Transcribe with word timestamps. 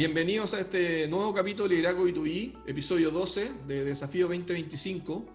bienvenidos 0.00 0.54
a 0.54 0.60
este 0.60 1.06
nuevo 1.08 1.34
capítulo 1.34 1.68
de 1.68 1.74
Liderazgo 1.74 2.06
B2B, 2.06 2.54
episodio 2.64 3.10
12 3.10 3.52
de 3.66 3.84
Desafío 3.84 4.28
2025. 4.28 5.26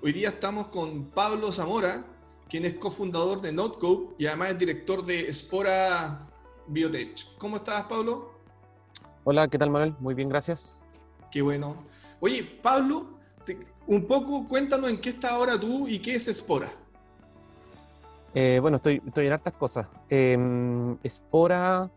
Hoy 0.00 0.12
día 0.12 0.28
estamos 0.28 0.68
con 0.68 1.06
Pablo 1.06 1.50
Zamora, 1.50 2.04
quien 2.48 2.64
es 2.64 2.74
cofundador 2.74 3.40
de 3.40 3.52
NotCo 3.52 4.14
y 4.18 4.26
además 4.26 4.50
es 4.50 4.58
director 4.58 5.04
de 5.04 5.28
Espora 5.28 6.28
Biotech. 6.68 7.36
¿Cómo 7.36 7.56
estás, 7.56 7.82
Pablo? 7.86 8.30
Hola, 9.24 9.48
¿qué 9.48 9.58
tal, 9.58 9.70
Manuel? 9.70 9.96
Muy 9.98 10.14
bien, 10.14 10.28
gracias. 10.28 10.88
Qué 11.32 11.42
bueno. 11.42 11.74
Oye, 12.20 12.44
Pablo, 12.44 13.08
un 13.88 14.06
poco 14.06 14.46
cuéntanos 14.46 14.88
en 14.88 15.00
qué 15.00 15.08
está 15.08 15.30
ahora 15.30 15.58
tú 15.58 15.88
y 15.88 15.98
qué 15.98 16.14
es 16.14 16.28
Espora. 16.28 16.70
Eh, 18.34 18.60
bueno, 18.62 18.76
estoy, 18.76 19.02
estoy 19.04 19.26
en 19.26 19.32
hartas 19.32 19.54
cosas. 19.54 19.88
Eh, 20.08 20.38
Espora 21.02 21.90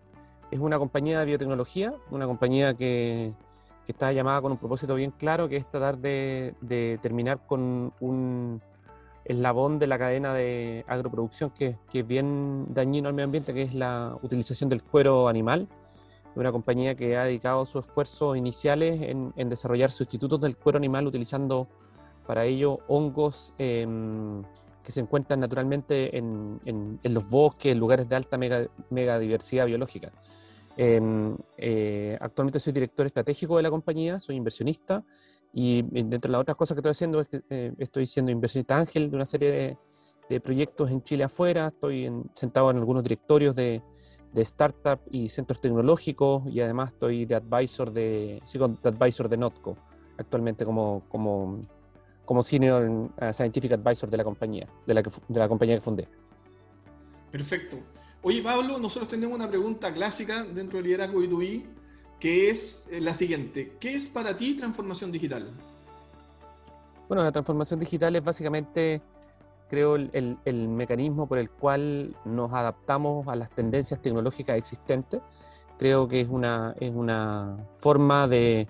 es 0.52 0.60
una 0.60 0.78
compañía 0.78 1.20
de 1.20 1.26
biotecnología, 1.26 1.94
una 2.12 2.26
compañía 2.26 2.74
que, 2.74 3.34
está 3.88 4.12
llamada 4.12 4.42
con 4.42 4.52
un 4.52 4.58
propósito 4.58 4.96
bien 4.96 5.12
claro, 5.12 5.48
que 5.48 5.58
es 5.58 5.70
tratar 5.70 6.00
de, 6.00 7.00
terminar 7.02 7.46
con 7.46 7.94
un 8.00 8.62
eslabón 9.26 9.78
de 9.80 9.88
la 9.88 10.00
cadena 10.00 10.34
de 10.34 10.84
agroproducción 10.88 11.52
que, 11.52 11.78
es 11.94 12.08
bien 12.08 12.66
dañino 12.74 13.10
al 13.10 13.14
medio 13.14 13.26
ambiente, 13.26 13.54
que 13.54 13.62
es 13.62 13.74
la 13.76 14.18
utilización 14.22 14.70
del 14.70 14.82
cuero 14.82 15.28
animal. 15.28 15.68
Una 16.36 16.52
compañía 16.52 16.96
que 16.96 17.16
ha 17.16 17.24
dedicado 17.24 17.66
sus 17.66 17.86
esfuerzos 17.86 18.38
iniciales 18.38 19.02
en, 19.02 19.50
desarrollar 19.50 19.92
sustitutos 19.92 20.42
del 20.42 20.58
cuero 20.58 20.78
animal 20.78 21.08
utilizando 21.08 21.68
para 22.26 22.44
ello 22.46 22.80
hongos 22.88 23.54
em, 23.60 24.44
que 24.86 24.92
se 24.92 25.00
encuentran 25.00 25.40
naturalmente 25.40 26.18
en, 26.18 27.00
los 27.04 27.30
bosques, 27.30 27.72
en 27.72 27.80
lugares 27.80 28.08
de 28.08 28.16
alta 28.16 28.38
mega, 28.38 28.68
megadiversidad 28.90 29.66
biológica. 29.66 30.12
Em, 30.78 31.38
eh, 31.58 32.18
actualmente 32.20 32.60
soy 32.60 32.74
director 32.74 33.06
estratégico 33.06 33.58
de 33.58 33.64
la 33.64 33.70
compañía, 33.70 34.20
soy 34.20 34.36
inversionista 34.36 35.04
y 35.54 35.84
dentro 35.84 36.28
de 36.28 36.34
las 36.34 36.42
otras 36.42 36.58
cosas 36.58 36.76
que 36.76 36.80
estoy 36.80 36.92
haciendo 36.92 37.22
es 37.22 37.28
que 37.30 37.42
eh, 37.50 37.74
estoy 37.78 38.06
siendo 38.08 38.32
inversionista 38.32 38.78
ángel 38.78 39.10
de 39.10 39.16
una 39.16 39.26
serie 39.26 39.78
de, 40.28 40.40
proyectos 40.42 40.92
en 40.92 41.02
Chile 41.04 41.24
afuera, 41.24 41.68
estoy 41.68 42.12
sentado 42.34 42.72
en 42.72 42.78
algunos 42.78 43.04
directorios 43.04 43.56
de, 43.56 43.82
de 44.34 44.48
y 45.12 45.30
centros 45.30 45.62
tecnológicos 45.62 46.44
y 46.48 46.60
además 46.60 46.92
estoy 46.92 47.26
de 47.26 47.36
advisor 47.36 47.94
de, 47.94 48.42
de 48.52 48.90
advisor 48.90 49.30
de 49.30 49.38
Notco 49.38 49.78
actualmente 50.18 50.66
como, 50.66 51.04
como, 51.10 51.66
como 52.26 52.44
senior 52.44 52.90
uh, 52.90 53.34
scientific 53.34 53.74
advisor 53.74 54.10
de 54.10 54.18
la 54.18 54.24
compañía, 54.24 54.68
de 54.86 54.94
la, 54.94 55.02
de 55.02 55.40
la 55.40 55.48
compañía 55.48 55.76
que 55.76 55.82
fundé. 55.82 56.08
Perfecto. 57.32 57.78
Oye, 58.28 58.42
Pablo, 58.42 58.80
nosotros 58.80 59.08
tenemos 59.08 59.36
una 59.36 59.48
pregunta 59.48 59.94
clásica 59.94 60.44
dentro 60.44 60.78
del 60.78 60.88
liderazgo 60.88 61.20
B2B, 61.22 61.64
que 62.20 62.50
es 62.50 62.88
eh, 62.90 63.00
la 63.00 63.14
siguiente. 63.14 63.78
¿Qué 63.80 63.94
es 63.94 64.10
para 64.10 64.36
ti 64.36 64.56
transformación 64.56 65.12
digital? 65.12 65.52
Bueno, 67.08 67.22
la 67.22 67.32
transformación 67.32 67.80
digital 67.80 68.16
es 68.16 68.24
básicamente, 68.24 69.00
creo, 69.70 69.96
el, 69.96 70.68
mecanismo 70.70 71.28
por 71.28 71.38
el 71.38 71.52
cual 71.52 72.16
nos 72.26 72.52
adaptamos 72.52 73.28
a 73.28 73.36
las 73.36 73.52
tendencias 73.52 74.02
tecnológicas 74.02 74.58
existentes. 74.58 75.22
Creo 75.78 76.08
que 76.08 76.22
es 76.22 76.28
una, 76.28 76.74
es 76.80 76.92
una 76.92 77.58
forma 77.78 78.28
de 78.28 78.68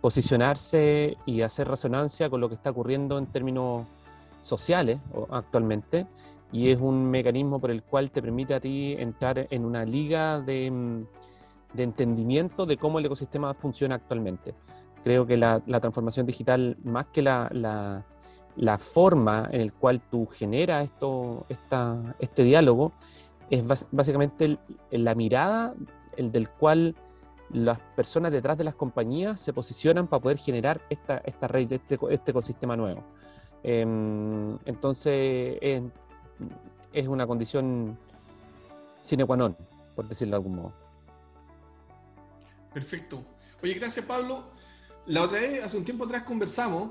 posicionarse 0.00 1.16
y 1.24 1.42
hacer 1.42 1.68
resonancia 1.68 2.28
con 2.28 2.40
lo 2.40 2.48
que 2.48 2.56
está 2.56 2.70
ocurriendo 2.70 3.16
en 3.16 3.26
términos 3.26 3.86
sociales 4.40 4.98
actualmente 5.30 6.04
y 6.52 6.70
es 6.70 6.78
un 6.80 7.10
mecanismo 7.10 7.60
por 7.60 7.70
el 7.70 7.82
cual 7.82 8.10
te 8.10 8.22
permite 8.22 8.54
a 8.54 8.60
ti 8.60 8.94
entrar 8.98 9.46
en 9.50 9.64
una 9.64 9.84
liga 9.84 10.40
de, 10.40 10.70
mm, 10.70 11.06
de 11.74 11.82
entendimiento 11.82 12.66
de 12.66 12.76
cómo 12.76 12.98
el 12.98 13.06
ecosistema 13.06 13.54
funciona 13.54 13.96
actualmente. 13.96 14.54
Creo 15.04 15.26
que 15.26 15.36
la, 15.36 15.62
la 15.66 15.80
transformación 15.80 16.26
digital, 16.26 16.76
más 16.84 17.06
que 17.06 17.22
la, 17.22 17.48
la, 17.52 18.04
la, 18.56 18.78
forma 18.78 19.48
en 19.52 19.66
la 19.66 19.72
cual 19.72 20.00
tú 20.10 20.26
generas 20.26 20.84
esto, 20.84 21.44
esta, 21.48 22.16
este 22.18 22.44
diálogo, 22.44 22.92
es 23.50 23.64
básicamente 23.90 24.58
la 24.90 25.14
mirada 25.14 25.74
el 26.16 26.32
del 26.32 26.50
cual 26.50 26.94
las 27.50 27.78
personas 27.96 28.32
detrás 28.32 28.58
de 28.58 28.64
las 28.64 28.74
compañías 28.74 29.40
se 29.40 29.52
posicionan 29.52 30.06
para 30.06 30.20
poder 30.20 30.38
generar 30.38 30.80
esta, 30.90 31.18
esta 31.24 31.48
red, 31.48 31.72
este, 31.72 31.98
este 32.10 32.30
ecosistema 32.30 32.76
nuevo. 32.76 33.02
Em, 33.62 34.58
entonces, 34.66 35.58
es 35.60 35.82
una 37.06 37.26
condición 37.26 37.96
sine 39.02 39.24
qua 39.24 39.36
non, 39.36 39.56
por 39.94 40.08
decirlo 40.08 40.32
de 40.32 40.36
algún 40.36 40.56
modo. 40.56 40.72
Perfecto. 42.72 43.22
Oye, 43.62 43.74
gracias 43.74 44.04
Pablo. 44.04 44.44
La 45.06 45.22
otra 45.22 45.40
vez, 45.40 45.64
hace 45.64 45.76
un 45.76 45.84
tiempo 45.84 46.04
atrás 46.04 46.24
conversamos 46.24 46.90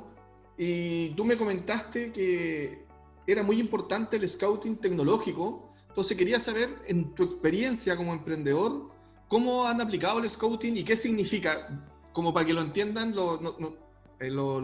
y 0.57 1.09
tú 1.11 1.23
me 1.23 1.37
comentaste 1.37 2.11
que 2.11 2.85
era 3.27 3.43
muy 3.43 3.59
importante 3.59 4.17
el 4.17 4.27
scouting 4.27 4.77
tecnológico. 4.77 5.71
Entonces 5.89 6.17
quería 6.17 6.39
saber, 6.39 6.69
en 6.85 7.13
tu 7.13 7.23
experiencia 7.23 7.95
como 7.95 8.13
emprendedor, 8.13 8.87
cómo 9.27 9.67
han 9.67 9.81
aplicado 9.81 10.19
el 10.19 10.29
scouting 10.29 10.77
y 10.77 10.83
qué 10.83 10.95
significa, 10.95 11.67
como 12.13 12.33
para 12.33 12.45
que 12.45 12.53
lo 12.53 12.61
entiendan 12.61 13.15
los, 13.15 13.39
eh, 14.19 14.29
los 14.29 14.63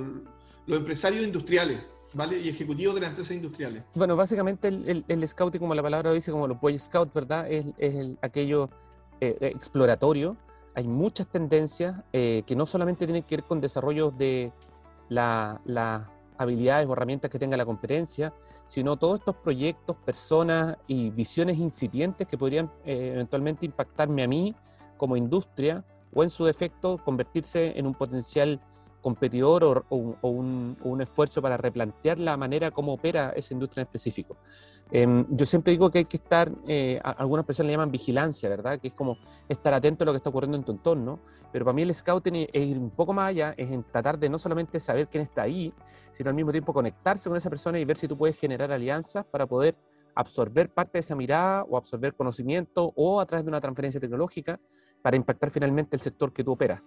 empresarios 0.68 1.26
industriales. 1.26 1.80
¿Vale? 2.13 2.40
Y 2.40 2.50
ejecutivos 2.50 2.96
de 2.96 3.01
las 3.01 3.09
empresas 3.09 3.35
industriales. 3.35 3.84
Bueno, 3.96 4.16
básicamente 4.16 4.68
el, 4.68 5.03
el, 5.07 5.28
scouting, 5.28 5.59
como 5.59 5.75
la 5.75 5.84
palabra 5.84 6.12
dice, 6.12 6.31
como 6.31 6.47
los 6.47 6.59
Boy 6.59 6.78
Scouts, 6.78 7.13
¿verdad? 7.13 7.51
Es, 7.51 7.66
es 7.78 8.18
aquello 8.22 8.69
eh, 9.22 9.38
exploratorio. 9.41 10.35
Hay 10.75 10.88
muchas 10.88 11.28
tendencias 11.28 11.96
eh, 12.12 12.44
que 12.46 12.56
no 12.56 12.66
solamente 12.66 13.06
tienen 13.06 13.23
que 13.23 13.38
ver 13.38 13.46
con 13.46 13.62
desarrollo 13.62 14.12
de 14.12 14.52
las 15.07 15.59
habilidades 16.38 16.88
o 16.88 16.94
herramientas 16.94 17.29
que 17.29 17.40
tenga 17.40 17.56
la 17.56 17.66
competencia, 17.66 18.34
sino 18.66 18.97
todos 18.97 19.19
estos 19.19 19.35
proyectos, 19.35 19.96
personas 19.97 20.78
y 20.88 21.09
visiones 21.12 21.57
incipientes 21.57 22.28
que 22.28 22.38
podrían 22.38 22.72
eh, 22.85 23.12
eventualmente 23.13 23.66
impactarme 23.66 24.23
a 24.23 24.28
mí 24.28 24.56
como 24.97 25.16
industria 25.16 25.85
o 26.13 26.23
en 26.23 26.29
su 26.29 26.46
defecto 26.46 26.97
convertirse 26.97 27.78
en 27.78 27.85
un 27.85 27.94
potencial 27.94 28.59
competidor 29.03 29.86
o, 29.90 30.16
un, 30.22 31.02
esfuerzo 31.02 31.41
para 31.41 31.58
replantear 31.58 32.18
la 32.18 32.38
manera 32.38 32.72
como 32.72 32.94
opera 32.94 33.34
esa 33.36 33.53
industria 33.53 33.81
en 33.81 33.88
específico. 33.88 34.38
Em, 34.90 35.25
yo 35.30 35.46
siempre 35.46 35.72
digo 35.72 35.91
que 35.91 36.00
hay 36.00 36.06
que 36.06 36.18
estar, 36.18 36.52
eh, 36.68 37.00
algunas 37.03 37.46
personas 37.46 37.68
le 37.68 37.74
llaman 37.74 37.91
vigilancia, 37.91 38.50
¿verdad? 38.50 38.80
Que 38.80 38.88
es 38.88 38.94
como 38.94 39.18
estar 39.50 39.74
atento 39.74 40.03
a 40.03 40.06
lo 40.06 40.14
que 40.14 40.18
está 40.18 40.30
ocurriendo 40.30 40.58
en 40.58 40.64
tu 40.64 40.72
entorno, 40.72 41.19
pero 41.52 41.66
para 41.66 41.75
mí 41.75 41.81
el 41.81 41.94
scouting 41.94 42.47
es 42.52 42.64
ir 42.64 42.80
un 42.80 42.90
poco 42.90 43.14
más 43.14 43.30
allá, 43.30 43.53
es 43.58 43.69
en 43.69 43.84
tratar 43.84 44.18
de 44.18 44.30
no 44.30 44.40
solamente 44.40 44.80
saber 44.80 45.08
quién 45.08 45.24
está 45.24 45.44
ahí, 45.44 45.74
sino 46.14 46.30
al 46.30 46.35
mismo 46.35 46.52
tiempo 46.52 46.74
conectarse 46.74 47.30
con 47.30 47.38
esa 47.38 47.50
persona 47.50 47.78
y 47.80 47.85
ver 47.85 47.97
si 47.97 48.08
tú 48.08 48.18
puedes 48.18 48.38
generar 48.38 48.72
alianzas 48.72 49.25
para 49.25 49.46
poder 49.46 49.75
absorber 50.16 50.70
parte 50.70 50.94
de 50.94 51.00
esa 51.02 51.16
mirada 51.16 51.64
o 51.64 51.75
absorber 51.75 52.14
conocimiento 52.16 52.94
o 52.96 53.20
a 53.20 53.25
través 53.25 53.44
de 53.44 53.50
una 53.50 53.59
transferencia 53.59 54.00
tecnológica 54.00 54.59
para 55.02 55.18
impactar 55.18 55.52
finalmente 55.52 55.96
el 55.96 56.02
sector 56.02 56.31
que 56.31 56.44
tú 56.44 56.53
operas. 56.53 56.81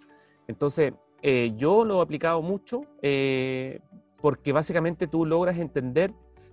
Entonces, 0.48 0.92
eh, 1.22 1.52
yo 1.56 1.84
lo 1.84 1.98
he 1.98 2.02
aplicado 2.02 2.42
mucho 2.42 2.82
eh, 3.02 3.80
porque 4.20 4.52
básicamente 4.52 5.06
tú 5.06 5.26
logras 5.26 5.58
entender 5.58 6.12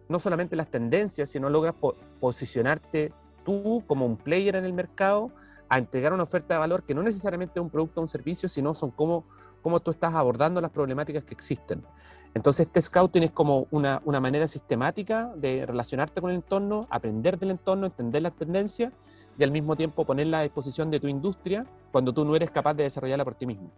no 0.10 0.20
solamente 0.20 0.56
las 0.56 0.70
tendencias, 0.70 1.30
sino 1.30 1.50
logras 1.50 1.76
posicionarte 2.20 3.14
tú 3.44 3.84
como 3.88 4.06
un 4.06 4.18
player 4.18 4.56
en 4.56 4.66
el 4.66 4.74
mercado 4.74 5.32
a 5.70 5.78
entregar 5.78 6.14
una 6.14 6.24
oferta 6.24 6.54
de 6.54 6.60
valor 6.60 6.84
que 6.84 6.94
no 6.94 7.04
necesariamente 7.04 7.60
es 7.60 7.64
un 7.64 7.70
producto 7.70 8.00
o 8.00 8.04
un 8.04 8.10
servicio, 8.10 8.48
sino 8.48 8.74
son 8.74 8.92
cómo, 8.92 9.26
cómo 9.62 9.80
tú 9.80 9.92
estás 9.92 10.14
abordando 10.14 10.62
las 10.62 10.72
problemáticas 10.72 11.24
que 11.24 11.34
existen. 11.34 11.84
Entonces, 12.34 12.66
este 12.66 12.82
scouting 12.82 13.24
es 13.24 13.32
como 13.32 13.68
una, 13.70 14.02
una, 14.06 14.20
manera 14.20 14.48
sistemática 14.48 15.32
de 15.36 15.66
relacionarte 15.66 16.20
con 16.20 16.32
el 16.32 16.38
entorno, 16.38 16.88
aprender 16.90 17.38
del 17.38 17.52
entorno, 17.52 17.86
entender 17.86 18.24
las 18.24 18.34
tendencias 18.34 18.92
y 19.38 19.44
al 19.44 19.52
mismo 19.52 19.76
tiempo 19.76 20.06
ponerla 20.06 20.40
a 20.40 20.44
disposición 20.44 20.90
de 20.90 21.00
tu 21.00 21.08
industria 21.08 21.66
cuando 21.92 22.14
tú 22.14 22.26
no 22.26 22.36
eres 22.36 22.50
capaz 22.50 22.74
de 22.74 22.84
desarrollarla 22.84 23.24
por 23.24 23.36
ti 23.36 23.46
mismo. 23.46 23.70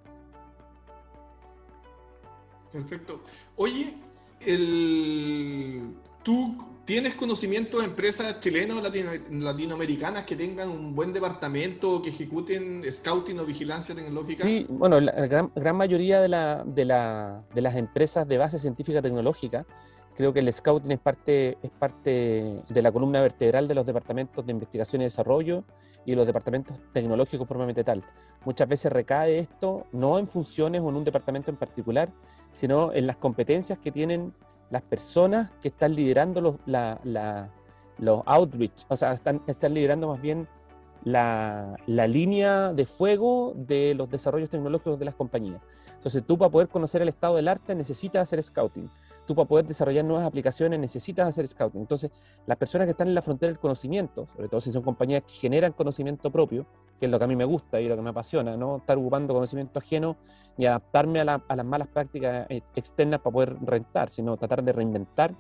Perfecto. 2.72 3.22
Oye, 3.56 3.96
¿tú 6.24 6.58
tienes 6.86 7.16
conocimiento 7.16 7.80
de 7.80 7.86
empresas 7.86 8.40
chilenas 8.40 8.78
o 8.78 8.82
latinoamericanas 9.32 10.24
que 10.24 10.36
tengan 10.36 10.70
un 10.70 10.96
buen 10.96 11.12
departamento, 11.12 12.02
que 12.02 12.10
ejecuten 12.10 12.84
scouting 12.90 13.40
o 13.40 13.46
vigilancia 13.46 13.96
tecnológica? 13.96 14.44
Sí, 14.44 14.66
bueno, 14.70 15.00
la 15.02 15.26
gran, 15.28 15.76
mayoría 15.76 16.22
de, 16.22 16.30
las 16.30 17.76
empresas 17.76 18.28
de 18.28 18.38
base 18.38 18.60
científica 18.60 19.02
tecnológica, 19.02 19.66
creo 20.16 20.32
que 20.32 20.40
el 20.40 20.54
scouting 20.54 20.92
es 20.92 21.00
parte, 21.00 21.58
es 21.64 21.72
parte 21.72 22.62
de 22.70 22.82
la 22.82 22.92
columna 22.92 23.22
vertebral 23.22 23.68
de 23.68 23.76
los 23.76 23.86
departamentos 23.86 24.46
de 24.46 24.52
investigación 24.52 25.02
y 25.02 25.06
desarrollo 25.06 25.64
y 26.06 26.14
los 26.14 26.28
departamentos 26.28 26.80
tecnológicos 26.94 27.48
propiamente 27.48 27.84
tal. 27.84 28.04
Muchas 28.46 28.70
veces 28.70 28.92
recae 28.92 29.40
esto 29.40 29.88
no 29.92 30.20
en 30.20 30.28
funciones 30.28 30.82
o 30.82 30.90
en 30.90 30.96
un 30.98 31.04
departamento 31.04 31.50
en 31.50 31.58
particular, 31.58 32.10
sino 32.56 32.94
en 32.94 33.08
las 33.08 33.18
competencias 33.18 33.78
que 33.80 33.92
tienen 33.92 34.34
las 34.70 34.82
personas 34.82 35.52
que 35.62 35.68
están 35.68 35.94
liderando 35.96 36.42
los, 36.42 36.56
la, 36.66 37.50
los 38.00 38.24
outreach, 38.26 38.86
o 38.88 38.96
sea, 38.96 39.14
están, 39.14 39.42
están 39.48 39.74
liderando 39.74 40.08
más 40.08 40.22
bien 40.22 40.48
la, 41.04 41.76
la, 41.86 42.08
línea 42.08 42.74
de 42.74 42.86
fuego 42.86 43.54
de 43.56 43.94
los 43.94 44.10
desarrollos 44.10 44.50
tecnológicos 44.50 44.98
de 44.98 45.06
las 45.06 45.14
compañías. 45.14 45.62
Entonces 45.94 46.24
tú 46.26 46.38
para 46.38 46.52
poder 46.52 46.68
conocer 46.68 47.02
el 47.02 47.10
estado 47.10 47.36
del 47.36 47.48
arte 47.48 47.76
necesitas 47.76 48.24
hacer 48.24 48.42
scouting. 48.42 48.90
Tú 49.26 49.36
para 49.36 49.48
poder 49.48 49.66
desarrollar 49.66 50.06
nuevas 50.06 50.28
aplicaciones 50.28 50.80
necesitas 50.80 51.28
hacer 51.28 51.48
scouting. 51.48 51.82
Entonces 51.82 52.12
las 52.46 52.58
personas 52.58 52.86
que 52.86 52.92
están 52.92 53.08
en 53.08 53.16
la 53.16 53.22
frontera 53.22 53.52
del 53.52 53.60
conocimiento, 53.60 54.28
sobre 54.28 54.48
todo 54.48 54.62
si 54.62 54.72
son 54.72 54.82
compañías 54.82 55.24
que 55.24 55.34
generan 55.34 55.72
conocimiento 55.74 56.32
propio, 56.32 56.66
que 57.00 57.06
es 57.08 57.12
lo 57.12 57.18
que 57.18 57.26
a 57.26 57.28
mí 57.28 57.36
me 57.36 57.46
gusta 57.46 57.82
y 57.82 57.88
lo 57.88 57.96
que 57.96 58.02
me 58.02 58.12
apasiona, 58.12 58.56
¿no? 58.56 58.78
Estar 58.78 58.98
ocupando 58.98 59.34
conocimiento 59.34 59.80
ajeno 59.80 60.16
y 60.58 60.66
adaptarme 60.66 61.20
a, 61.22 61.44
a 61.48 61.56
las 61.56 61.66
malas 61.66 61.88
prácticas 61.88 62.46
eh, 62.50 62.62
externas 62.76 63.20
para 63.20 63.34
poder 63.34 63.58
rentar, 63.62 64.10
sino 64.10 64.38
tratar 64.38 64.64
de 64.64 64.72
reinventar 64.72 65.34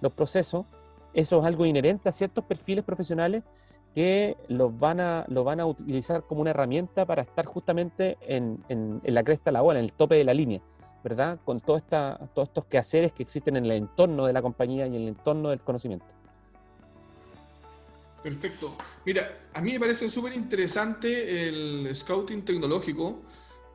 los 0.00 0.12
procesos. 0.12 0.66
Eso 1.12 1.40
es 1.40 1.44
algo 1.44 1.66
inherente 1.66 2.08
a 2.08 2.12
ciertos 2.12 2.44
perfiles 2.44 2.84
profesionales 2.84 3.42
que 3.94 4.36
los 4.48 4.78
van 4.78 5.00
a, 5.00 5.24
lo 5.28 5.44
van 5.44 5.60
a 5.60 5.66
utilizar 5.66 6.22
como 6.22 6.40
una 6.40 6.50
herramienta 6.50 7.04
para 7.04 7.22
estar 7.22 7.44
justamente 7.44 8.16
en, 8.22 8.64
en, 8.68 9.00
la 9.04 9.22
cresta 9.22 9.50
de 9.50 9.52
la 9.52 9.62
ola, 9.62 9.78
en 9.78 9.84
el 9.84 9.92
tope 9.92 10.14
de 10.14 10.24
la 10.24 10.34
línea, 10.34 10.60
¿verdad? 11.02 11.38
Con 11.44 11.60
todo 11.60 11.76
esta, 11.76 12.18
todos 12.34 12.48
estos 12.48 12.64
quehaceres 12.66 13.12
que 13.12 13.22
existen 13.22 13.56
en 13.56 13.64
el 13.66 13.72
entorno 13.72 14.26
de 14.26 14.32
la 14.32 14.42
compañía 14.42 14.86
y 14.86 14.96
en 14.96 15.02
el 15.02 15.08
entorno 15.08 15.50
del 15.50 15.60
conocimiento. 15.60 16.06
Perfecto. 18.22 18.76
Mira, 19.04 19.48
a 19.52 19.60
mí 19.60 19.72
me 19.72 19.80
parece 19.80 20.08
súper 20.08 20.32
interesante 20.34 21.48
el 21.48 21.90
scouting 21.92 22.44
tecnológico 22.44 23.20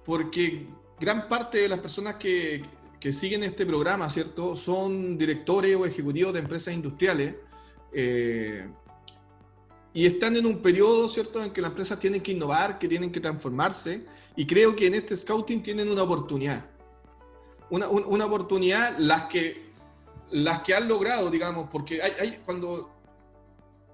porque 0.06 0.68
gran 1.00 1.27
parte 1.27 1.59
de 1.59 1.68
las 1.68 1.79
personas 1.79 2.15
que, 2.15 2.63
que, 3.00 3.12
siguen 3.12 3.44
este 3.44 3.65
programa, 3.65 4.09
¿cierto? 4.09 4.56
Son 4.56 5.18
directores 5.18 5.75
o 5.75 5.85
ejecutivos 5.85 6.33
de 6.33 6.39
empresas 6.39 6.74
industriales. 6.74 7.35
Eh, 7.91 8.68
y 9.94 10.06
están 10.06 10.38
en 10.38 10.45
un 10.45 10.62
periodo, 10.62 11.07
¿cierto?, 11.07 11.44
en 11.44 11.51
que 11.51 11.59
las 11.59 11.71
empresas 11.71 12.00
tienen 12.00 12.21
que 12.21 12.31
innovar, 12.31 12.77
que 12.77 12.88
tienen 12.88 13.12
que 13.12 13.19
transformarse, 13.19 14.06
y 14.35 14.45
creo 14.45 14.75
que 14.75 14.88
en 14.88 14.94
este 14.94 15.15
scouting 15.15 15.63
tienen 15.63 15.89
una 15.89 16.03
oportunidad. 16.03 16.63
Una, 17.69 17.87
una 17.89 18.25
oportunidad, 18.25 18.97
las 18.97 19.23
que, 19.23 19.71
las 20.31 20.59
que 20.59 20.73
han 20.73 20.87
logrado, 20.87 21.29
digamos, 21.29 21.69
porque 21.69 22.01
hay, 22.01 22.11
hay 22.19 22.41
cuando 22.45 22.93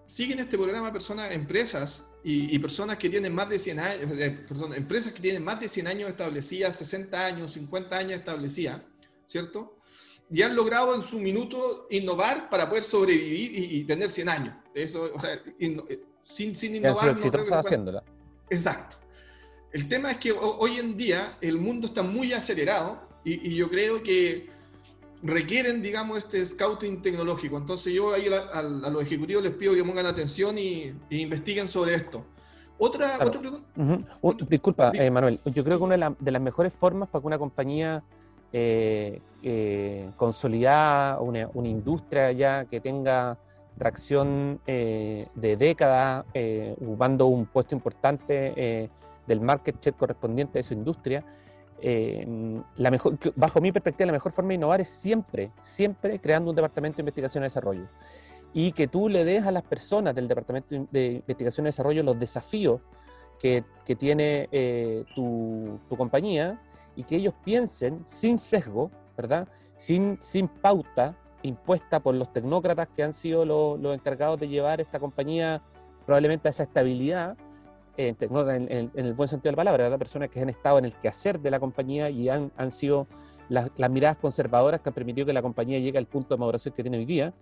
siguen 0.07 0.39
este 0.39 0.57
programa 0.57 0.91
personas, 0.91 1.31
empresas 1.31 2.07
y, 2.23 2.55
y, 2.55 2.59
personas 2.59 2.97
que 2.97 3.09
tienen 3.09 3.33
más 3.33 3.49
de 3.49 3.57
100 3.57 3.79
años, 3.79 4.17
eh, 4.17 4.45
perdón, 4.47 4.73
empresas 4.73 5.11
que 5.13 5.21
tienen 5.21 5.43
más 5.43 5.59
de 5.59 5.67
100 5.67 5.87
años 5.87 6.09
establecidas, 6.09 6.75
60 6.75 7.25
años, 7.25 7.53
50 7.53 7.97
años 7.97 8.13
establecidas, 8.13 8.81
¿cierto? 9.25 9.77
y 10.33 10.41
han 10.41 10.55
logrado 10.55 10.95
en 10.95 11.01
su 11.03 11.19
minuto 11.19 11.85
innovar 11.91 12.49
para 12.49 12.67
poder 12.67 12.83
sobrevivir 12.83 13.51
y, 13.53 13.83
tener 13.83 14.09
100 14.09 14.29
años. 14.29 14.55
Eso, 14.73 15.11
o 15.13 15.19
sea, 15.19 15.33
eh, 15.59 16.03
sin, 16.23 16.55
sin 16.55 16.75
innovar. 16.75 17.15
No 17.15 17.55
haciéndola. 17.55 18.03
Exacto. 18.49 18.97
El 19.71 19.87
tema 19.87 20.11
es 20.11 20.17
que 20.17 20.31
hoy 20.31 20.79
en 20.79 20.97
día 20.97 21.37
el 21.39 21.59
mundo 21.59 21.85
está 21.87 22.01
muy 22.01 22.33
acelerado 22.33 23.07
y, 23.23 23.55
yo 23.55 23.69
creo 23.69 24.03
que 24.03 24.49
requieren, 25.21 25.81
digamos, 25.81 26.17
este 26.17 26.45
scouting 26.45 27.01
tecnológico. 27.01 27.57
Entonces 27.57 27.93
yo 27.93 28.13
ahí 28.13 28.27
a, 28.27 28.61
los 28.61 29.01
ejecutivos 29.03 29.43
les 29.43 29.53
pido 29.53 29.73
que 29.73 29.83
pongan 29.83 30.05
atención 30.05 30.57
y, 30.57 30.93
investiguen 31.09 31.67
sobre 31.67 31.95
esto. 31.95 32.25
Otra, 32.77 33.17
otra 33.21 33.39
pregunta. 33.39 33.65
Disculpa, 34.49 34.91
eh, 34.93 35.09
Manuel. 35.09 35.39
Yo 35.45 35.63
creo 35.63 35.77
que 35.77 35.83
una 35.83 36.15
de 36.19 36.31
las 36.31 36.41
mejores 36.41 36.73
formas 36.73 37.07
para 37.07 37.21
que 37.21 37.27
una 37.27 37.37
compañía 37.37 38.03
eh, 38.55 39.19
eh, 39.41 40.11
consolidada, 40.15 41.19
una, 41.19 41.49
industria 41.67 42.31
ya 42.31 42.65
que 42.65 42.79
tenga 42.79 43.35
tracción 43.79 44.59
eh, 44.67 45.27
de 45.33 45.57
décadas, 45.57 46.23
ocupando 46.79 47.25
un 47.25 47.47
puesto 47.47 47.73
importante 47.73 48.89
del 49.25 49.41
market 49.41 49.81
share 49.81 49.95
correspondiente 49.95 50.59
a 50.59 50.63
su 50.63 50.75
industria. 50.75 51.25
La 52.77 52.91
mejor, 52.91 53.17
bajo 53.35 53.61
mi 53.61 53.71
perspectiva, 53.71 54.07
la 54.07 54.13
mejor 54.13 54.31
forma 54.31 54.49
de 54.49 54.55
innovar 54.55 54.81
es 54.81 54.89
siempre, 54.89 55.51
siempre 55.59 56.19
creando 56.19 56.49
un 56.49 56.55
departamento 56.55 56.97
de 56.97 57.01
investigación 57.01 57.43
y 57.43 57.45
desarrollo. 57.45 57.87
Y 58.53 58.71
que 58.71 58.87
tú 58.87 59.09
le 59.09 59.25
des 59.25 59.45
a 59.45 59.51
las 59.51 59.63
personas 59.63 60.13
del 60.15 60.27
departamento 60.27 60.87
de 60.91 61.05
investigación 61.13 61.65
y 61.65 61.69
desarrollo 61.69 62.03
los 62.03 62.19
desafíos 62.19 62.81
que, 63.39 63.63
que 63.85 63.95
tiene 63.95 64.47
tu, 65.15 65.79
tu 65.89 65.97
compañía 65.97 66.61
y 66.95 67.03
que 67.03 67.15
ellos 67.15 67.33
piensen 67.43 68.01
sin 68.05 68.39
sesgo, 68.39 68.91
¿verdad? 69.17 69.47
Sin, 69.75 70.17
sin 70.21 70.47
pauta 70.47 71.17
impuesta 71.43 71.99
por 71.99 72.15
los 72.15 72.31
tecnócratas 72.33 72.87
que 72.95 73.03
han 73.03 73.13
sido 73.13 73.45
los, 73.45 73.93
encargados 73.93 74.39
de 74.39 74.47
llevar 74.47 74.81
esta 74.81 74.99
compañía 74.99 75.61
probablemente 76.05 76.47
a 76.47 76.51
esa 76.51 76.63
estabilidad, 76.63 77.37
eh, 77.97 78.15
en, 78.19 78.91
el 78.93 79.13
buen 79.13 79.27
sentido 79.29 79.49
de 79.49 79.53
la 79.53 79.57
palabra, 79.57 79.83
¿verdad? 79.83 79.99
personas 79.99 80.29
que 80.29 80.41
han 80.41 80.49
estado 80.49 80.79
en 80.79 80.85
el 80.85 80.93
quehacer 80.93 81.39
de 81.39 81.51
la 81.51 81.59
compañía 81.59 82.09
y 82.09 82.29
han, 82.29 82.51
han 82.57 82.71
sido 82.71 83.07
las, 83.49 83.69
las 83.77 83.89
miradas 83.89 84.17
conservadoras 84.17 84.81
que 84.81 84.89
han 84.89 84.95
permitido 84.95 85.25
que 85.27 85.33
la 85.33 85.41
compañía 85.41 85.79
llegue 85.79 85.97
al 85.97 86.07
punto 86.07 86.35
de 86.35 86.39
maduración 86.39 86.73
que 86.73 86.83
tiene 86.83 86.97
hoy 86.97 87.05
día 87.05 87.33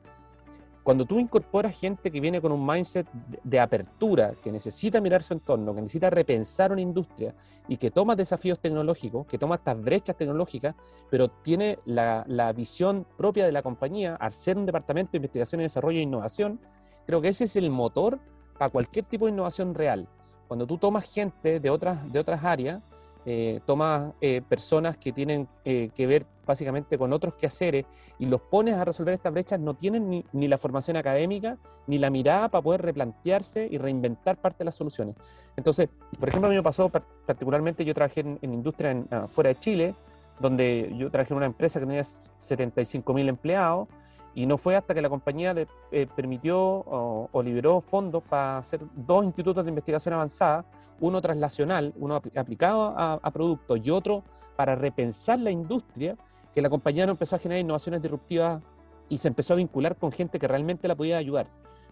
cuando 0.84 1.06
tú 1.06 1.20
incorporas 1.20 1.80
gente 1.80 2.10
que 2.12 2.20
viene 2.20 2.42
con 2.42 2.52
un 2.52 2.66
mindset 2.66 3.08
de, 3.44 3.60
apertura, 3.60 4.34
que 4.42 4.52
necesita 4.52 5.00
mirar 5.00 5.22
su 5.22 5.34
entorno, 5.34 5.76
que 5.76 5.82
necesita 5.82 6.10
repensar 6.10 6.72
una 6.72 6.82
industria 6.82 7.36
y 7.68 7.78
que 7.78 7.92
toma 7.92 8.16
desafíos 8.16 8.60
tecnológicos, 8.60 9.28
que 9.28 9.38
toma 9.38 9.56
estas 9.56 9.80
brechas 9.80 10.16
tecnológicas, 10.18 10.76
pero 11.10 11.30
tiene 11.30 11.78
la, 11.86 12.26
visión 12.56 13.06
propia 13.16 13.46
de 13.46 13.52
la 13.52 13.62
compañía 13.62 14.16
al 14.16 14.32
ser 14.32 14.58
un 14.58 14.66
departamento 14.66 15.12
de 15.12 15.18
investigación 15.18 15.62
y 15.62 15.66
desarrollo 15.66 16.00
e 16.00 16.02
innovación, 16.02 16.60
creo 17.06 17.22
que 17.22 17.28
ese 17.28 17.44
es 17.44 17.56
el 17.56 17.70
motor 17.70 18.20
para 18.58 18.72
cualquier 18.72 19.06
tipo 19.06 19.26
de 19.26 19.34
innovación 19.34 19.76
real. 19.76 20.08
Cuando 20.52 20.68
tú 20.68 20.78
tomas 20.78 21.10
gente 21.10 21.62
de 21.62 21.70
otras, 21.70 22.12
de 22.12 22.20
otras 22.20 22.44
áreas, 22.44 22.82
eh, 23.26 23.62
tomas 23.66 24.12
eh, 24.20 24.42
personas 24.42 24.98
que 24.98 25.14
tienen 25.14 25.48
eh, 25.64 25.92
que 25.96 26.06
ver 26.06 26.26
básicamente 26.46 26.98
con 26.98 27.14
otros 27.14 27.36
quehaceres 27.36 27.86
y 28.20 28.26
los 28.26 28.42
pones 28.42 28.76
a 28.76 28.84
resolver 28.84 29.14
estas 29.14 29.32
brechas, 29.32 29.62
no 29.62 29.76
tienen 29.76 30.10
ni, 30.10 30.26
ni, 30.34 30.50
la 30.50 30.58
formación 30.58 30.98
académica 30.98 31.58
ni 31.88 32.00
la 32.00 32.10
mirada 32.10 32.50
para 32.50 32.62
poder 32.62 32.82
replantearse 32.82 33.66
y 33.72 33.78
reinventar 33.78 34.42
parte 34.42 34.58
de 34.58 34.66
las 34.66 34.76
soluciones. 34.76 35.16
Entonces, 35.56 35.88
por 36.20 36.28
ejemplo, 36.28 36.48
a 36.48 36.50
mí 36.50 36.58
me 36.58 36.64
pasó 36.64 36.90
particularmente, 36.90 37.86
yo 37.86 37.94
trabajé 37.94 38.20
en, 38.20 38.38
industria 38.42 39.06
ah, 39.10 39.28
fuera 39.30 39.52
de 39.52 39.56
Chile, 39.60 39.96
donde 40.42 40.94
yo 40.98 41.10
trabajé 41.10 41.34
en 41.34 41.38
una 41.38 41.46
empresa 41.46 41.80
que 41.80 41.86
tenía 41.86 42.04
75 42.40 43.14
mil 43.14 43.30
empleados 43.30 43.88
y 44.34 44.46
no 44.46 44.58
fue 44.58 44.76
hasta 44.76 44.94
que 44.94 45.02
la 45.02 45.10
compañía 45.10 45.54
eh, 45.92 46.08
permitió 46.16 46.58
o, 46.60 47.44
liberó 47.44 47.82
fondos 47.82 48.24
para 48.24 48.60
hacer 48.60 48.82
dos 48.96 49.26
institutos 49.26 49.64
de 49.66 49.70
investigación 49.70 50.14
avanzada, 50.14 50.66
uno 51.00 51.22
translacional, 51.22 51.94
uno 51.98 52.22
aplicado 52.36 52.94
a, 52.96 53.20
a 53.22 53.32
productos 53.32 53.80
y 53.84 53.90
otro 53.90 54.24
para 54.56 54.76
repensar 54.76 55.40
la 55.40 55.52
industria, 55.52 56.16
que 56.54 56.62
la 56.62 56.70
compañía 56.70 57.06
no 57.06 57.14
empezó 57.14 57.36
a 57.36 57.40
generar 57.40 57.62
innovaciones 57.62 58.02
disruptivas 58.02 58.62
y 59.10 59.18
se 59.18 59.28
empezó 59.28 59.54
a 59.54 59.58
vincular 59.58 59.98
con 59.98 60.12
gente 60.12 60.40
que 60.40 60.48
realmente 60.48 60.88
la 60.88 60.96
podía 60.96 61.18
ayudar. 61.18 61.48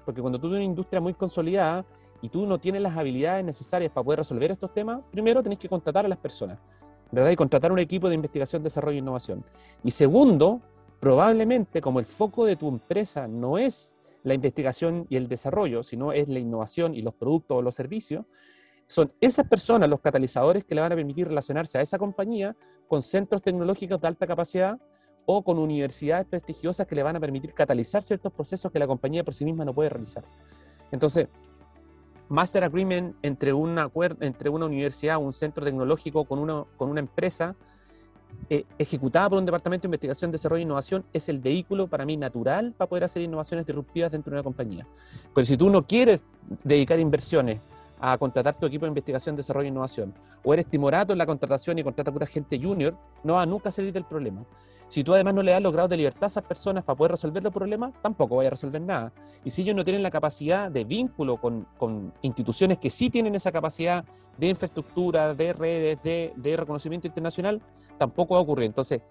Porque 0.06 0.22
cuando 0.22 0.40
tú 0.40 0.48
tienes 0.48 0.66
una 0.66 0.72
industria 0.72 1.02
muy 1.02 1.14
consolidada 1.14 1.86
y 2.22 2.30
tú 2.30 2.46
no 2.46 2.58
tienes 2.60 2.82
las 2.82 2.98
habilidades 2.98 3.44
necesarias 3.44 3.92
para 3.92 4.04
poder 4.04 4.20
resolver 4.20 4.52
estos 4.52 4.74
temas, 4.74 5.02
primero 5.12 5.44
tenés 5.44 5.60
que 5.60 5.68
contratar 5.68 6.06
a 6.06 6.08
las 6.08 6.18
personas, 6.18 6.58
¿verdad? 7.12 7.32
Y 7.32 7.36
contratar 7.36 7.72
un 7.72 7.80
equipo 7.80 8.08
de 8.08 8.16
investigación, 8.16 8.64
desarrollo 8.64 8.96
e 8.96 9.00
innovación. 9.00 9.44
Y 9.84 9.92
segundo, 9.92 10.62
probablemente 11.00 11.82
como 11.82 12.00
el 12.00 12.06
foco 12.06 12.46
de 12.46 12.56
tu 12.56 12.68
empresa 12.68 13.28
no 13.28 13.58
es 13.58 13.96
la 14.24 14.34
investigación 14.34 15.06
y 15.10 15.16
el 15.16 15.28
desarrollo, 15.28 15.84
sino 15.84 16.12
es 16.12 16.28
la 16.28 16.40
innovación 16.40 16.94
y 16.94 17.02
los 17.02 17.14
productos 17.14 17.58
o 17.58 17.62
los 17.62 17.76
servicios, 17.76 18.26
son 18.88 19.14
esas 19.22 19.48
personas 19.48 19.90
los 19.90 20.02
catalizadores 20.02 20.66
que 20.66 20.76
le 20.76 20.82
van 20.82 20.92
a 20.92 20.96
permitir 20.96 21.28
relacionarse 21.28 21.78
a 21.78 21.82
esa 21.82 21.98
compañía 21.98 22.56
con 22.88 23.02
centros 23.02 23.42
tecnológicos 23.42 24.02
de 24.02 24.08
alta 24.08 24.26
capacidad 24.26 24.80
o 25.26 25.44
con 25.44 25.60
universidades 25.60 26.26
prestigiosas 26.26 26.88
que 26.88 26.96
le 26.96 27.04
van 27.04 27.16
a 27.16 27.20
permitir 27.20 27.54
catalizar 27.54 28.02
ciertos 28.02 28.34
procesos 28.34 28.72
que 28.72 28.80
la 28.80 28.88
compañía 28.88 29.24
por 29.24 29.36
sí 29.36 29.46
misma 29.46 29.64
no 29.64 29.76
puede 29.76 29.90
realizar. 29.90 30.24
Entonces, 30.92 31.28
Master 32.30 32.64
Agreement 32.64 33.16
entre 33.22 33.54
una, 33.54 33.92
entre 34.22 34.50
una 34.50 34.66
universidad, 34.66 35.18
un 35.18 35.34
centro 35.34 35.64
tecnológico 35.64 36.26
con, 36.26 36.40
uno, 36.40 36.68
con 36.78 36.90
una 36.90 37.00
empresa, 37.00 37.56
eh, 38.50 38.66
ejecutada 38.80 39.30
por 39.30 39.38
un 39.38 39.46
departamento 39.46 39.84
de 39.84 39.90
investigación, 39.90 40.32
desarrollo 40.32 40.60
e 40.60 40.64
innovación 40.64 41.06
es 41.14 41.30
el 41.30 41.40
vehículo 41.40 41.88
para 41.88 42.06
mí 42.06 42.18
natural 42.18 42.74
para 42.76 42.90
poder 42.90 43.04
hacer 43.04 43.22
innovaciones 43.22 43.66
disruptivas 43.66 44.12
dentro 44.12 44.32
de 44.32 44.38
una 44.38 44.44
compañía. 44.44 44.88
Pero 45.36 45.46
si 45.46 45.56
tú 45.56 45.70
no 45.70 45.86
quieres 45.86 46.22
dedicar 46.64 47.00
inversiones 47.00 47.60
a 48.00 48.18
contratar 48.18 48.58
tu 48.58 48.66
equipo 48.66 48.86
de 48.86 48.90
investigación, 48.90 49.36
desarrollo 49.36 49.66
e 49.66 49.70
innovación, 49.70 50.14
o 50.44 50.54
eres 50.54 50.66
timorato 50.66 51.14
en 51.14 51.20
la 51.20 51.26
contratación 51.26 51.78
y 51.78 51.84
contrata 51.84 52.12
pura 52.12 52.26
gente 52.26 52.60
junior, 52.62 52.98
no 53.24 53.34
va 53.34 53.44
a 53.44 53.46
nunca 53.46 53.72
salir 53.72 53.94
del 53.94 54.06
problema. 54.06 54.46
Si 54.88 55.04
tú 55.04 55.14
además 55.14 55.36
no 55.36 55.44
le 55.44 55.52
das 55.52 55.62
los 55.62 55.72
grados 55.72 55.92
de 55.92 55.98
libertad 55.98 56.24
a 56.24 56.28
esas 56.28 56.44
personas 56.44 56.84
para 56.84 56.98
poder 56.98 57.12
resolver 57.12 57.44
los 57.44 57.54
problemas, 57.54 57.94
tampoco 58.02 58.38
vaya 58.38 58.48
a 58.48 58.52
resolver 58.52 58.82
nada. 58.82 59.14
Y 59.46 59.52
si 59.52 59.62
ellos 59.62 59.76
no 59.76 59.84
tienen 59.84 60.02
la 60.02 60.10
capacidad 60.10 60.72
de 60.72 60.84
vínculo 60.84 61.38
con, 61.38 61.68
con 61.78 62.12
instituciones 62.24 62.80
que 62.80 62.90
sí 62.90 63.12
tienen 63.12 63.36
esa 63.36 63.52
capacidad 63.52 64.04
de 64.40 64.48
infraestructura, 64.48 65.36
de 65.36 65.54
redes, 65.54 66.02
de, 66.04 66.58
reconocimiento 66.58 67.06
internacional, 67.06 67.62
tampoco 67.98 68.34
va 68.34 68.40
a 68.40 68.44
ocurrir. 68.44 68.66
Entonces, 68.66 69.02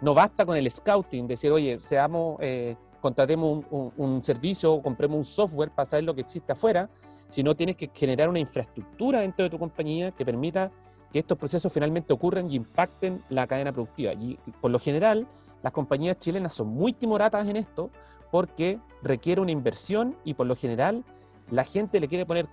no 0.00 0.14
basta 0.14 0.46
con 0.46 0.56
el 0.56 0.68
scouting, 0.68 1.28
decir, 1.28 1.52
oye, 1.52 1.78
seamos, 1.80 2.38
eh, 2.40 2.76
contratemos 3.00 3.64
un, 3.70 4.24
servicio 4.24 4.72
o 4.72 4.82
compremos 4.82 5.18
un 5.18 5.24
software 5.24 5.70
para 5.70 5.86
saber 5.86 6.04
lo 6.04 6.14
que 6.14 6.22
existe 6.22 6.52
afuera, 6.52 6.88
sino 7.30 7.54
tienes 7.54 7.76
que 7.76 7.90
generar 7.94 8.28
una 8.28 8.40
infraestructura 8.40 9.20
dentro 9.20 9.44
de 9.44 9.50
tu 9.50 9.58
compañía 9.58 10.10
que 10.10 10.24
permita 10.24 10.70
que 11.12 11.20
estos 11.20 11.38
procesos 11.38 11.72
finalmente 11.72 12.12
ocurran 12.12 12.50
y 12.50 12.56
impacten 12.56 13.22
la 13.30 13.46
cadena 13.46 13.72
productiva. 13.72 14.12
Y 14.12 14.38
por 14.60 14.70
lo 14.70 14.78
general, 14.78 15.26
las 15.62 15.72
compañías 15.72 16.18
chilenas 16.18 16.54
son 16.54 16.68
muy 16.68 16.92
timoratas 16.92 17.48
en 17.48 17.56
esto 17.56 17.90
porque 18.30 18.78
requiere 19.02 19.40
una 19.40 19.50
inversión 19.50 20.16
y 20.24 20.34
por 20.34 20.46
lo 20.46 20.56
general 20.56 21.02
la 21.50 21.64
gente 21.64 22.00
le 22.00 22.08
quiere 22.08 22.26
poner 22.26 22.46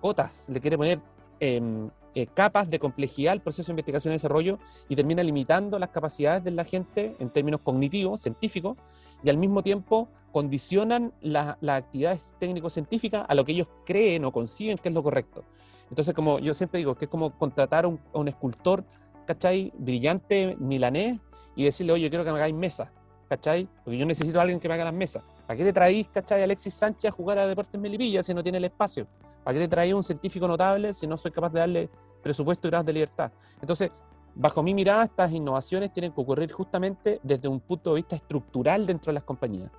cotas, 0.00 0.46
le 0.48 0.60
quiere 0.60 0.76
poner 0.76 1.00
em, 1.40 1.90
eh, 2.14 2.26
capas 2.26 2.70
de 2.70 2.78
complejidad 2.78 3.32
al 3.32 3.42
proceso 3.42 3.66
de 3.66 3.72
investigación 3.74 4.12
y 4.12 4.16
desarrollo 4.16 4.58
y 4.88 4.96
termina 4.96 5.22
limitando 5.22 5.78
las 5.78 5.90
capacidades 5.90 6.44
de 6.44 6.50
la 6.50 6.64
gente 6.64 7.14
en 7.18 7.30
términos 7.30 7.60
cognitivos, 7.62 8.22
científicos, 8.22 8.76
y 9.22 9.30
al 9.30 9.36
mismo 9.36 9.62
tiempo 9.62 10.08
condicionan 10.32 11.12
las 11.20 11.56
actividades 11.66 12.34
técnico-científicas 12.38 13.24
a 13.28 13.34
lo 13.34 13.44
que 13.44 13.52
ellos 13.52 13.68
creen 13.84 14.24
o 14.24 14.32
conciben 14.32 14.78
que 14.78 14.88
es 14.88 14.94
lo 14.94 15.02
correcto. 15.02 15.44
Entonces, 15.88 16.14
como 16.14 16.38
yo 16.38 16.54
siempre 16.54 16.78
digo, 16.78 16.94
que 16.94 17.06
es 17.06 17.10
como 17.10 17.36
contratar 17.38 17.84
a 17.84 17.88
un, 17.88 18.28
escultor, 18.28 18.84
¿cachai? 19.26 19.72
Brillante, 19.78 20.56
milanés, 20.58 21.18
y 21.56 21.64
decirle, 21.64 21.92
oye, 21.92 22.08
quiero 22.08 22.24
que 22.24 22.30
me 22.30 22.36
hagáis 22.36 22.54
mesas, 22.54 22.88
¿cachai? 23.28 23.68
Porque 23.84 23.96
yo 23.98 24.06
necesito 24.06 24.38
a 24.38 24.42
alguien 24.42 24.60
que 24.60 24.68
me 24.68 24.74
haga 24.74 24.84
las 24.84 24.94
mesas. 24.94 25.24
¿Para 25.46 25.56
qué 25.56 25.64
te 25.64 25.72
traís, 25.72 26.08
¿cachai? 26.08 26.42
Alexis 26.42 26.74
Sánchez 26.74 27.10
a 27.10 27.12
jugar 27.12 27.38
a 27.38 27.46
Deportes 27.46 27.80
Melipilla 27.80 28.22
si 28.22 28.34
no 28.34 28.42
tiene 28.42 28.58
el 28.58 28.64
espacio? 28.64 29.06
¿Para 29.42 29.54
qué 29.54 29.64
te 29.64 29.68
traí 29.68 29.92
un 29.92 30.04
científico 30.04 30.46
notable 30.46 30.92
si 30.92 31.06
no 31.06 31.16
soy 31.16 31.30
capaz 31.30 31.50
de 31.50 31.60
darle 31.60 31.90
presupuesto 32.22 32.68
y 32.68 32.70
grados 32.70 32.86
de 32.86 32.92
libertad? 32.92 33.32
Entonces, 33.60 33.90
bajo 34.38 34.62
mi 34.62 34.72
mirada, 34.72 35.04
estas 35.04 35.32
innovaciones 35.32 35.92
tienen 35.92 36.12
que 36.12 36.20
ocurrir 36.20 36.52
justamente 36.52 37.20
desde 37.24 37.48
un 37.48 37.58
punto 37.58 37.90
de 37.90 37.96
vista 37.96 38.14
estructural 38.14 38.86
dentro 38.86 39.10
de 39.10 39.14
las 39.14 39.24
compañías. 39.24 39.70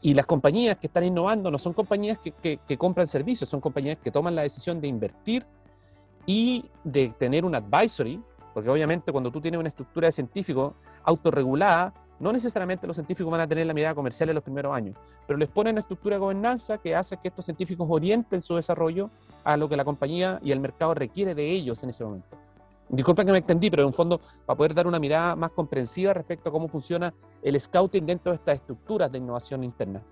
Y 0.00 0.14
las 0.14 0.26
compañías 0.26 0.78
que 0.78 0.86
están 0.86 1.04
innovando 1.04 1.50
no 1.50 1.58
son 1.58 1.74
compañías 1.74 2.18
que, 2.18 2.58
compran 2.78 3.06
servicios, 3.06 3.48
son 3.48 3.60
compañías 3.60 3.98
que 4.02 4.10
toman 4.10 4.34
la 4.34 4.42
decisión 4.42 4.80
de 4.80 4.88
invertir 4.88 5.46
y 6.26 6.64
de 6.82 7.10
tener 7.18 7.44
un 7.44 7.54
advisory, 7.54 8.20
porque 8.54 8.70
obviamente 8.70 9.12
cuando 9.12 9.30
tú 9.30 9.40
tienes 9.40 9.60
una 9.60 9.68
estructura 9.68 10.08
de 10.08 10.12
científicos 10.12 10.72
autorregulada, 11.04 11.92
no 12.18 12.32
necesariamente 12.32 12.86
los 12.86 12.96
científicos 12.96 13.30
van 13.30 13.42
a 13.42 13.46
tener 13.46 13.66
la 13.66 13.74
mirada 13.74 13.94
comercial 13.94 14.30
en 14.30 14.36
los 14.36 14.44
primeros 14.44 14.74
años, 14.74 14.96
pero 15.26 15.38
les 15.38 15.48
ponen 15.50 15.74
una 15.74 15.80
estructura 15.80 16.16
de 16.16 16.20
gobernanza 16.20 16.78
que 16.78 16.96
hace 16.96 17.18
que 17.18 17.28
estos 17.28 17.44
científicos 17.44 17.86
orienten 17.90 18.40
su 18.40 18.56
desarrollo 18.56 19.10
a 19.44 19.56
lo 19.56 19.68
que 19.68 19.76
la 19.76 19.84
compañía 19.84 20.40
y 20.42 20.50
el 20.50 20.60
mercado 20.60 20.94
requiere 20.94 21.34
de 21.34 21.50
ellos 21.50 21.82
en 21.82 21.90
ese 21.90 22.04
momento. 22.04 22.38
Disculpen 22.92 23.26
que 23.26 23.32
me 23.32 23.38
extendí, 23.38 23.70
pero 23.70 23.82
en 23.82 23.88
un 23.88 23.92
fondo 23.92 24.20
para 24.46 24.56
poder 24.56 24.74
dar 24.74 24.86
una 24.86 24.98
mirada 24.98 25.34
más 25.34 25.50
comprensiva 25.50 26.12
respecto 26.12 26.48
a 26.48 26.52
cómo 26.52 26.68
funciona 26.68 27.12
el 27.42 27.58
scouting 27.58 28.06
dentro 28.06 28.32
de 28.32 28.36
estas 28.36 28.56
estructuras 28.56 29.10
de 29.10 29.18
innovación 29.18 29.64
interna. 29.64 30.02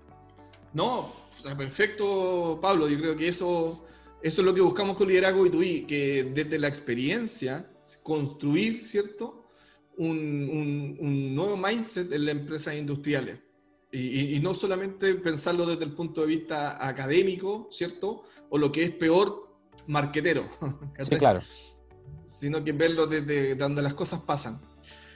No, 0.73 1.13
perfecto, 1.57 2.59
Pablo. 2.61 2.89
Yo 2.89 2.99
creo 2.99 3.17
que 3.17 3.29
eso, 3.29 3.85
eso 4.23 4.41
es 4.41 4.47
lo 4.47 4.55
que 4.55 4.61
buscamos 4.61 4.97
con 4.97 5.09
Liderazgo 5.09 5.47
y 5.63 5.83
que 5.83 6.33
desde 6.35 6.59
la 6.59 6.69
experiencia 6.69 7.71
construir, 8.03 8.85
¿cierto? 8.85 9.41
un, 10.01 11.35
nuevo 11.35 11.57
mindset 11.57 12.13
en 12.13 12.25
las 12.25 12.35
empresas 12.35 12.75
industriales. 12.75 13.39
Y, 13.93 14.39
no 14.41 14.55
solamente 14.55 15.15
pensarlo 15.17 15.67
desde 15.67 15.85
el 15.85 15.93
punto 15.93 16.21
de 16.21 16.29
vista 16.29 16.87
académico, 16.87 17.67
¿cierto? 17.71 18.23
O 18.49 18.57
lo 18.57 18.71
que 18.71 18.85
es 18.85 18.91
peor, 18.93 19.59
marquetero. 19.87 20.47
Sí, 21.03 21.17
claro. 21.17 21.41
Sino 22.31 22.63
que 22.63 22.73
verlo 22.73 23.07
desde 23.07 23.57
donde 23.57 23.83
las 23.83 23.95
cosas 23.95 24.21
pasan. 24.21 24.61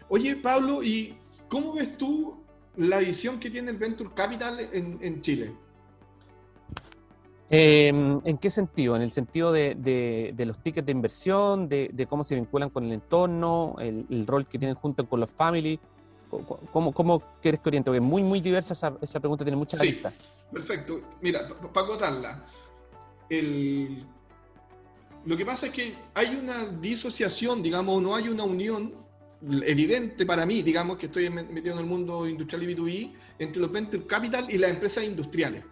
Oye, 0.09 0.35
Pablo, 0.37 0.83
¿y 0.83 1.17
cómo 1.49 1.75
ves 1.75 1.97
tú 1.97 2.43
la 2.77 2.99
visión 2.99 3.39
que 3.39 3.51
tiene 3.51 3.71
el 3.71 3.77
Venture 3.77 4.11
Capital 4.15 4.59
en, 4.73 4.99
en 5.01 5.21
Chile? 5.23 5.55
Em, 7.51 8.21
¿En 8.25 8.39
qué 8.39 8.51
sentido? 8.51 8.97
En 8.97 9.03
el 9.03 9.13
sentido 9.13 9.53
de, 9.53 10.35
los 10.37 10.59
tickets 10.59 10.85
de 10.85 10.93
inversión, 10.93 11.69
de, 11.69 12.07
cómo 12.09 12.25
se 12.25 12.35
vinculan 12.35 12.71
con 12.71 12.85
el 12.85 12.93
entorno, 12.93 13.77
el, 13.79 14.27
rol 14.27 14.47
que 14.47 14.59
tienen 14.59 14.75
junto 14.75 15.09
con 15.09 15.21
los 15.21 15.31
family. 15.31 15.79
¿Cómo, 16.73 16.91
cómo 16.93 17.23
quieres 17.41 17.61
que 17.61 17.69
oriente? 17.69 17.91
Porque 17.91 17.99
es 17.99 18.05
muy, 18.05 18.25
muy 18.25 18.41
diversa 18.41 18.73
esa, 18.73 18.97
esa 19.01 19.21
pregunta, 19.21 19.45
tiene 19.45 19.57
muchas 19.57 19.79
sí, 19.79 20.03
Perfecto. 20.51 21.01
Mira, 21.21 21.47
para 21.73 21.87
acotarla, 21.87 22.45
lo 25.27 25.37
que 25.37 25.47
pasa 25.47 25.67
es 25.67 25.73
que 25.73 25.95
hay 26.15 26.35
una 26.37 26.67
disociación, 26.67 27.63
digamos, 27.63 28.03
no 28.03 28.15
hay 28.15 28.29
una 28.29 28.45
unión 28.45 28.95
evidente 29.67 30.25
para 30.25 30.47
mí, 30.47 30.63
digamos, 30.63 30.97
que 30.97 31.07
estoy 31.07 31.29
metido 31.31 31.75
en 31.75 31.81
el 31.81 31.87
mundo 31.87 32.27
industrial 32.27 32.63
y 32.63 32.75
B2B, 32.75 33.13
entre 33.39 33.61
los 33.61 33.71
venture 33.71 34.07
capital 34.07 34.47
y 34.51 34.59
las 34.59 34.71
empresas 34.71 35.05
industriales. 35.05 35.65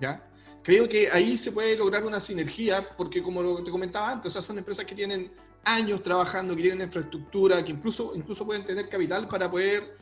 ¿Ya? 0.00 0.22
creo 0.66 0.88
que 0.88 1.08
ahí 1.12 1.36
se 1.36 1.52
puede 1.52 1.76
lograr 1.76 2.04
una 2.04 2.18
sinergia, 2.18 2.88
porque 2.96 3.22
como 3.22 3.62
te 3.62 3.70
comentaba 3.70 4.10
antes, 4.10 4.32
son 4.32 4.58
empresas 4.58 4.84
que 4.84 4.96
tienen 4.96 5.30
años 5.62 6.02
trabajando, 6.02 6.56
que 6.56 6.62
tienen 6.62 6.88
infraestructura, 6.88 7.64
que 7.64 7.70
incluso, 7.70 8.12
incluso 8.16 8.44
pueden 8.44 8.64
tener 8.64 8.88
capital 8.88 9.28
para 9.28 9.48
poder, 9.48 9.96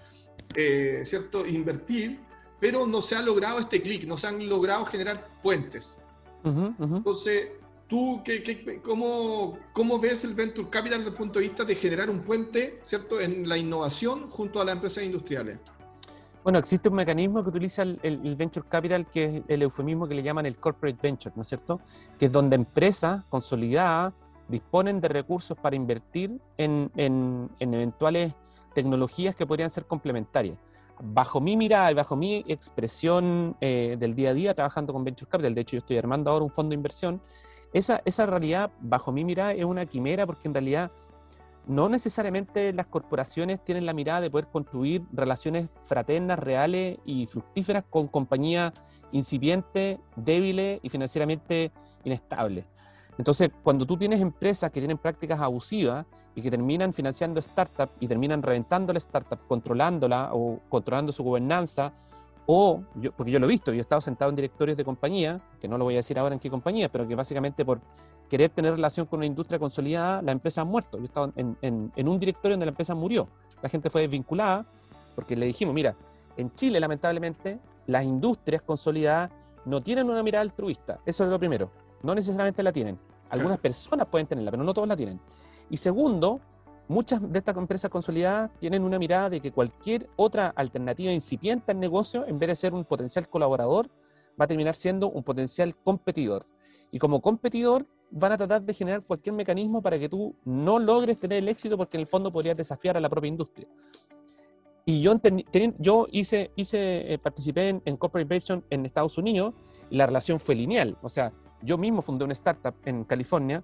eh, 0.54 1.02
¿cierto?, 1.04 1.46
invertir, 1.46 2.18
pero 2.60 2.86
no 2.86 3.02
se 3.02 3.14
ha 3.14 3.20
logrado 3.20 3.58
este 3.58 3.82
clic, 3.82 4.04
no 4.06 4.16
se 4.16 4.26
han 4.26 4.48
logrado 4.48 4.86
generar 4.86 5.28
puentes. 5.42 5.98
Entonces, 6.42 7.48
¿tú 7.88 8.22
qué, 8.24 8.42
qué, 8.42 8.80
cómo, 8.82 9.58
cómo, 9.72 9.98
ves 9.98 10.24
el 10.24 10.34
Venture 10.34 10.68
Capital 10.68 10.98
desde 10.98 11.10
el 11.10 11.16
punto 11.16 11.38
de 11.38 11.46
vista 11.46 11.64
de 11.64 11.74
generar 11.74 12.10
un 12.10 12.20
puente, 12.20 12.78
¿cierto?, 12.82 13.20
en 13.20 13.48
la 13.48 13.56
innovación 13.56 14.30
junto 14.30 14.60
a 14.60 14.64
las 14.64 14.74
empresas 14.74 15.04
industriales. 15.04 15.58
Bueno, 16.44 16.58
existe 16.58 16.90
un 16.90 16.96
mecanismo 16.96 17.42
que 17.42 17.48
utiliza 17.48 17.82
el, 17.82 18.36
Venture 18.36 18.66
Capital, 18.68 19.06
que 19.06 19.24
es 19.24 19.42
el 19.48 19.62
eufemismo 19.62 20.06
que 20.06 20.14
le 20.14 20.22
llaman 20.22 20.44
el 20.44 20.58
Corporate 20.58 20.98
Venture, 21.02 21.32
¿no 21.34 21.40
es 21.40 21.48
cierto? 21.48 21.80
Que 22.18 22.26
es 22.26 22.32
donde 22.32 22.54
empresas 22.54 23.24
consolidadas 23.30 24.12
disponen 24.46 25.00
de 25.00 25.08
recursos 25.08 25.56
para 25.56 25.74
invertir 25.74 26.38
en, 26.58 26.90
eventuales 27.58 28.34
tecnologías 28.74 29.34
que 29.34 29.46
podrían 29.46 29.70
ser 29.70 29.86
complementarias. 29.86 30.58
Bajo 31.00 31.40
mi 31.40 31.56
mirada 31.56 31.90
y 31.90 31.94
bajo 31.94 32.14
mi 32.14 32.44
expresión 32.46 33.56
eh, 33.62 33.96
del 33.98 34.14
día 34.14 34.30
a 34.30 34.34
día 34.34 34.54
trabajando 34.54 34.92
con 34.92 35.02
Venture 35.02 35.30
Capital, 35.30 35.54
de 35.54 35.62
hecho 35.62 35.76
yo 35.76 35.78
estoy 35.78 35.96
armando 35.96 36.30
ahora 36.30 36.44
un 36.44 36.50
fondo 36.50 36.70
de 36.70 36.74
inversión, 36.74 37.22
esa, 37.74 38.00
esa 38.04 38.24
realidad, 38.24 38.70
bajo 38.80 39.12
mi 39.12 39.24
mirada, 39.24 39.52
es 39.52 39.64
una 39.64 39.84
quimera 39.84 40.26
porque 40.26 40.48
en 40.48 40.54
realidad 40.54 40.90
no 41.66 41.88
necesariamente 41.88 42.72
las 42.72 42.86
corporaciones 42.86 43.62
tienen 43.64 43.84
la 43.84 43.92
mirada 43.92 44.20
de 44.20 44.30
poder 44.30 44.46
construir 44.46 45.02
relaciones 45.12 45.68
fraternas, 45.82 46.38
reales 46.38 46.98
y 47.04 47.26
fructíferas 47.26 47.84
con 47.90 48.06
compañías 48.06 48.72
incipientes, 49.12 49.98
débiles 50.14 50.78
y 50.82 50.88
financieramente 50.88 51.72
inestables. 52.04 52.64
Entonces, 53.18 53.50
cuando 53.62 53.86
tú 53.86 53.96
tienes 53.96 54.20
empresas 54.20 54.70
que 54.70 54.80
tienen 54.80 54.98
prácticas 54.98 55.40
abusivas 55.40 56.06
y 56.34 56.42
que 56.42 56.50
terminan 56.50 56.92
financiando 56.92 57.42
startups 57.42 57.92
y 57.98 58.06
terminan 58.06 58.42
reventando 58.42 58.92
la 58.92 58.98
startup, 58.98 59.38
controlándola 59.48 60.30
o 60.32 60.60
controlando 60.68 61.12
su 61.12 61.22
gobernanza 61.22 61.92
o, 62.46 62.82
yo, 62.96 63.12
porque 63.12 63.32
yo 63.32 63.38
lo 63.38 63.46
he 63.46 63.48
visto, 63.48 63.72
yo 63.72 63.78
he 63.78 63.80
estado 63.80 64.00
sentado 64.00 64.30
en 64.30 64.36
directorios 64.36 64.76
de 64.76 64.84
compañía, 64.84 65.40
que 65.60 65.68
no 65.68 65.78
lo 65.78 65.84
voy 65.84 65.94
a 65.94 65.98
decir 65.98 66.18
ahora 66.18 66.34
en 66.34 66.40
qué 66.40 66.50
compañía, 66.50 66.90
pero 66.90 67.08
que 67.08 67.14
básicamente 67.14 67.64
por 67.64 67.80
querer 68.28 68.50
tener 68.50 68.72
relación 68.72 69.06
con 69.06 69.18
una 69.20 69.26
industria 69.26 69.58
consolidada, 69.58 70.20
la 70.22 70.32
empresa 70.32 70.60
ha 70.62 70.64
muerto. 70.64 70.98
Yo 70.98 71.04
he 71.04 71.06
estado 71.06 71.32
en, 71.36 71.56
en, 71.60 72.08
un 72.08 72.18
directorio 72.18 72.54
donde 72.54 72.66
la 72.66 72.70
empresa 72.70 72.94
murió. 72.94 73.28
La 73.62 73.68
gente 73.68 73.88
fue 73.90 74.02
desvinculada 74.02 74.66
porque 75.14 75.36
le 75.36 75.46
dijimos, 75.46 75.74
mira, 75.74 75.94
en 76.36 76.52
Chile 76.52 76.80
lamentablemente 76.80 77.58
las 77.86 78.04
industrias 78.04 78.62
consolidadas 78.62 79.30
no 79.64 79.80
tienen 79.80 80.10
una 80.10 80.22
mirada 80.22 80.42
altruista. 80.42 81.00
Eso 81.06 81.24
es 81.24 81.30
lo 81.30 81.38
primero. 81.38 81.70
No 82.02 82.14
necesariamente 82.14 82.62
la 82.62 82.72
tienen. 82.72 82.98
Algunas 83.30 83.58
personas 83.58 84.06
pueden 84.06 84.26
tenerla, 84.26 84.50
pero 84.50 84.62
no 84.62 84.74
todos 84.74 84.86
la 84.86 84.96
tienen. 84.96 85.18
Y 85.70 85.76
segundo, 85.78 86.40
muchas 86.88 87.20
de 87.32 87.38
estas 87.38 87.56
empresas 87.56 87.90
consolidadas 87.90 88.50
tienen 88.58 88.82
una 88.82 88.98
mirada 88.98 89.30
de 89.30 89.40
que 89.40 89.52
cualquier 89.52 90.08
otra 90.16 90.48
alternativa 90.48 91.12
incipiente 91.12 91.72
al 91.72 91.80
negocio, 91.80 92.26
en 92.26 92.38
vez 92.38 92.48
de 92.48 92.56
ser 92.56 92.74
un 92.74 92.84
potencial 92.84 93.28
colaborador, 93.28 93.88
va 94.40 94.44
a 94.44 94.48
terminar 94.48 94.74
siendo 94.74 95.10
un 95.10 95.22
potencial 95.22 95.76
competidor. 95.76 96.46
Y 96.90 96.98
como 96.98 97.20
competidor, 97.20 97.86
van 98.10 98.32
a 98.32 98.36
tratar 98.36 98.62
de 98.62 98.74
generar 98.74 99.02
cualquier 99.02 99.34
mecanismo 99.34 99.82
para 99.82 99.98
que 99.98 100.08
tú 100.08 100.36
no 100.44 100.78
logres 100.78 101.18
tener 101.18 101.38
el 101.38 101.48
éxito 101.48 101.76
porque 101.76 101.96
en 101.96 102.02
el 102.02 102.06
fondo 102.06 102.32
podrías 102.32 102.56
desafiar 102.56 102.96
a 102.96 103.00
la 103.00 103.08
propia 103.08 103.28
industria. 103.28 103.66
Y 104.86 105.00
yo, 105.00 105.14
yo 105.78 106.06
hice, 106.12 106.52
hice 106.56 107.14
eh, 107.14 107.18
participé 107.18 107.70
en, 107.70 107.82
en 107.84 107.96
Corporate 107.96 108.62
en 108.70 108.86
Estados 108.86 109.16
Unidos 109.16 109.54
y 109.90 109.96
la 109.96 110.06
relación 110.06 110.38
fue 110.38 110.54
lineal. 110.54 110.98
O 111.02 111.08
sea, 111.08 111.32
yo 111.62 111.78
mismo 111.78 112.02
fundé 112.02 112.24
una 112.24 112.34
startup 112.34 112.74
en 112.84 113.04
California 113.04 113.62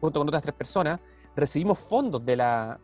junto 0.00 0.18
con 0.18 0.28
otras 0.28 0.42
tres 0.42 0.54
personas 0.54 1.00
recibimos 1.36 1.78
fondos 1.78 2.24
de 2.24 2.36
la... 2.36 2.80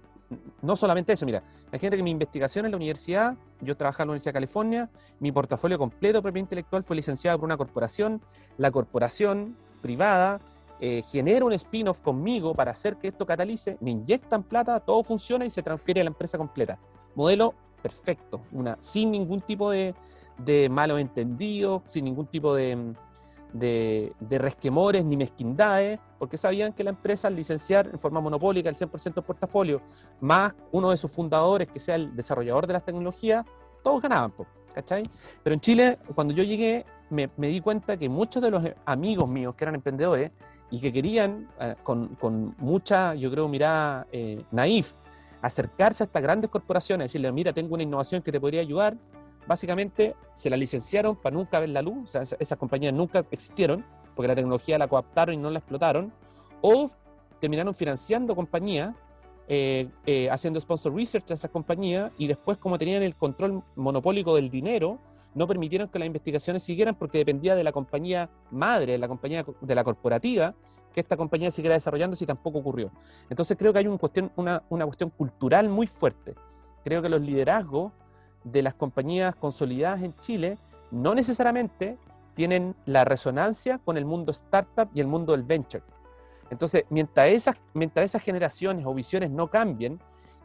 No 0.63 0.77
solamente 0.77 1.13
eso, 1.13 1.27
mira, 1.27 1.43
imagínate 1.69 1.97
que 1.97 2.03
mi 2.03 2.11
investigación 2.11 2.65
en 2.65 2.71
la 2.71 2.77
universidad, 2.77 3.37
yo 3.61 3.77
trabajaba 3.77 4.05
en 4.05 4.09
la 4.09 4.13
Universidad 4.13 4.31
de 4.31 4.37
California, 4.37 4.91
mi 5.21 5.31
portafolio 5.31 5.79
completo 5.79 6.19
de 6.19 6.23
propiedad 6.23 6.45
intelectual 6.47 6.85
fue 6.85 6.97
licenciado 6.97 7.39
por 7.39 7.47
una 7.47 7.57
corporación, 7.59 8.23
la 8.57 8.71
corporación 8.71 9.57
privada 9.83 10.41
eh, 10.81 11.03
genera 11.11 11.45
un 11.45 11.53
spin-off 11.53 12.01
conmigo 12.01 12.55
para 12.55 12.71
hacer 12.71 12.97
que 12.97 13.09
esto 13.09 13.27
catalice, 13.27 13.77
me 13.81 13.91
inyectan 13.91 14.43
plata, 14.43 14.81
todo 14.81 15.03
funciona 15.03 15.45
y 15.45 15.51
se 15.51 15.63
transfiere 15.63 16.01
a 16.01 16.05
la 16.05 16.11
empresa 16.11 16.39
completa. 16.39 16.79
Modelo 17.15 17.55
perfecto, 17.83 18.41
una, 18.53 18.79
sin 18.81 19.11
ningún 19.11 19.43
tipo 19.43 19.71
de, 19.71 19.95
de 20.39 20.69
malos 20.71 20.99
entendidos, 20.99 21.83
sin 21.89 22.05
ningún 22.07 22.27
tipo 22.27 22.55
de, 22.55 22.95
de, 23.53 24.13
resquemores 24.31 25.05
ni 25.05 25.17
mezquindades, 25.17 25.99
porque 26.19 26.39
sabían 26.39 26.73
que 26.73 26.85
la 26.85 26.91
empresa 26.91 27.29
al 27.29 27.37
licenciar 27.37 27.89
en 27.93 27.99
forma 27.99 28.21
monopólica 28.21 28.69
el 28.69 28.77
100% 28.77 29.15
del 29.15 29.25
portafolio, 29.25 29.83
más 30.21 30.55
uno 30.71 30.91
de 30.91 30.97
sus 30.97 31.11
fundadores 31.11 31.69
que 31.69 31.79
sea 31.79 31.97
el 31.97 32.15
desarrollador 32.17 32.67
de 32.67 32.73
las 32.75 32.85
tecnologías, 32.85 33.45
todos 33.83 34.03
ganaban, 34.03 34.33
¿cachai? 34.75 35.09
Pero 35.43 35.55
en 35.55 35.61
Chile, 35.61 35.99
cuando 36.15 36.33
yo 36.33 36.43
llegué, 36.45 36.87
me, 37.11 37.29
di 37.37 37.61
cuenta 37.61 37.97
que 37.97 38.09
muchos 38.09 38.43
de 38.43 38.51
los 38.51 38.65
amigos 38.85 39.29
míos 39.29 39.55
que 39.55 39.65
eran 39.65 39.75
emprendedores 39.75 40.31
y 40.71 40.81
que 40.81 40.93
querían, 40.93 41.49
eh, 41.61 41.75
con, 41.83 42.55
mucha, 42.59 43.15
yo 43.15 43.31
creo, 43.31 43.49
mirada 43.49 44.07
eh, 44.13 44.43
naif, 44.51 44.95
acercarse 45.43 46.05
a 46.05 46.07
estas 46.07 46.23
grandes 46.23 46.49
corporaciones, 46.49 47.07
decirle, 47.07 47.31
mira, 47.33 47.53
tengo 47.53 47.75
una 47.75 47.83
innovación 47.83 48.23
que 48.23 48.33
te 48.33 48.41
podría 48.41 48.61
ayudar, 48.61 48.97
básicamente 49.47 50.15
se 50.35 50.51
la 50.51 50.57
licenciaron 50.57 51.17
para 51.17 51.37
nunca 51.37 51.61
ver 51.61 51.71
la 51.71 51.83
luz, 51.83 52.05
o 52.05 52.07
sea, 52.07 52.23
esas 52.39 52.59
compañías 52.59 52.95
nunca 52.95 53.25
existieron, 53.31 53.85
porque 54.15 54.29
la 54.29 54.35
tecnología 54.35 54.79
la 54.79 54.89
coaptaron 54.89 55.35
y 55.35 55.39
no 55.39 55.51
la 55.51 55.59
explotaron, 55.59 56.13
o 56.61 56.91
terminaron 57.41 57.75
financiando 57.75 58.37
compañías, 58.37 58.95
eh, 59.49 59.89
eh, 60.07 60.31
haciendo 60.31 60.61
sponsor 60.61 60.95
research 60.95 61.31
a 61.31 61.35
esas 61.35 61.51
compañías, 61.51 62.13
y 62.19 62.27
después 62.27 62.59
como 62.59 62.79
tenían 62.79 63.03
el 63.03 63.17
control 63.17 63.63
monopólico 63.75 64.37
del 64.37 64.51
dinero, 64.51 64.99
no 65.35 65.47
permitieron 65.47 65.89
que 65.89 65.99
las 65.99 66.07
investigaciones 66.07 66.63
siguieran 66.63 66.95
porque 66.95 67.19
dependía 67.19 67.55
de 67.55 67.65
la 67.65 67.73
compañía 67.73 68.31
madre, 68.51 68.93
de 68.93 68.99
la 68.99 69.09
compañía 69.09 69.45
de 69.61 69.75
la 69.75 69.83
corporativa, 69.83 70.55
que 70.93 71.01
esta 71.01 71.17
compañía 71.17 71.51
siguiera 71.51 71.75
desarrollando 71.75 72.17
si 72.17 72.27
tampoco 72.27 72.59
ocurrió. 72.59 72.91
Entonces 73.31 73.57
creo 73.57 73.73
que 73.73 73.79
hay 73.79 73.87
una, 74.37 74.63
una 74.69 74.85
cuestión 74.85 75.09
cultural 75.09 75.71
muy 75.71 75.87
fuerte. 75.87 76.35
Creo 76.85 77.01
que 77.01 77.09
los 77.09 77.23
liderazgos 77.23 77.93
de 78.45 78.63
las 78.63 78.75
compañías 78.75 79.35
consolidadas 79.35 80.03
en 80.03 80.15
Chile 80.19 80.59
no 80.91 81.15
necesariamente 81.15 81.99
tienen 82.35 82.75
la 82.87 83.05
resonancia 83.05 83.79
con 83.79 83.97
el 83.97 84.05
mundo 84.05 84.33
startup 84.33 84.89
y 84.95 85.01
el 85.01 85.07
mundo 85.07 85.33
del 85.33 85.43
venture. 85.43 85.83
Entonces, 86.51 86.85
mientras 86.91 87.29
esas, 87.29 87.57
mientras 87.75 88.07
esas 88.07 88.23
generaciones 88.23 88.85
o 88.87 88.95
visiones 88.95 89.31
no 89.31 89.49
cambien 89.49 89.99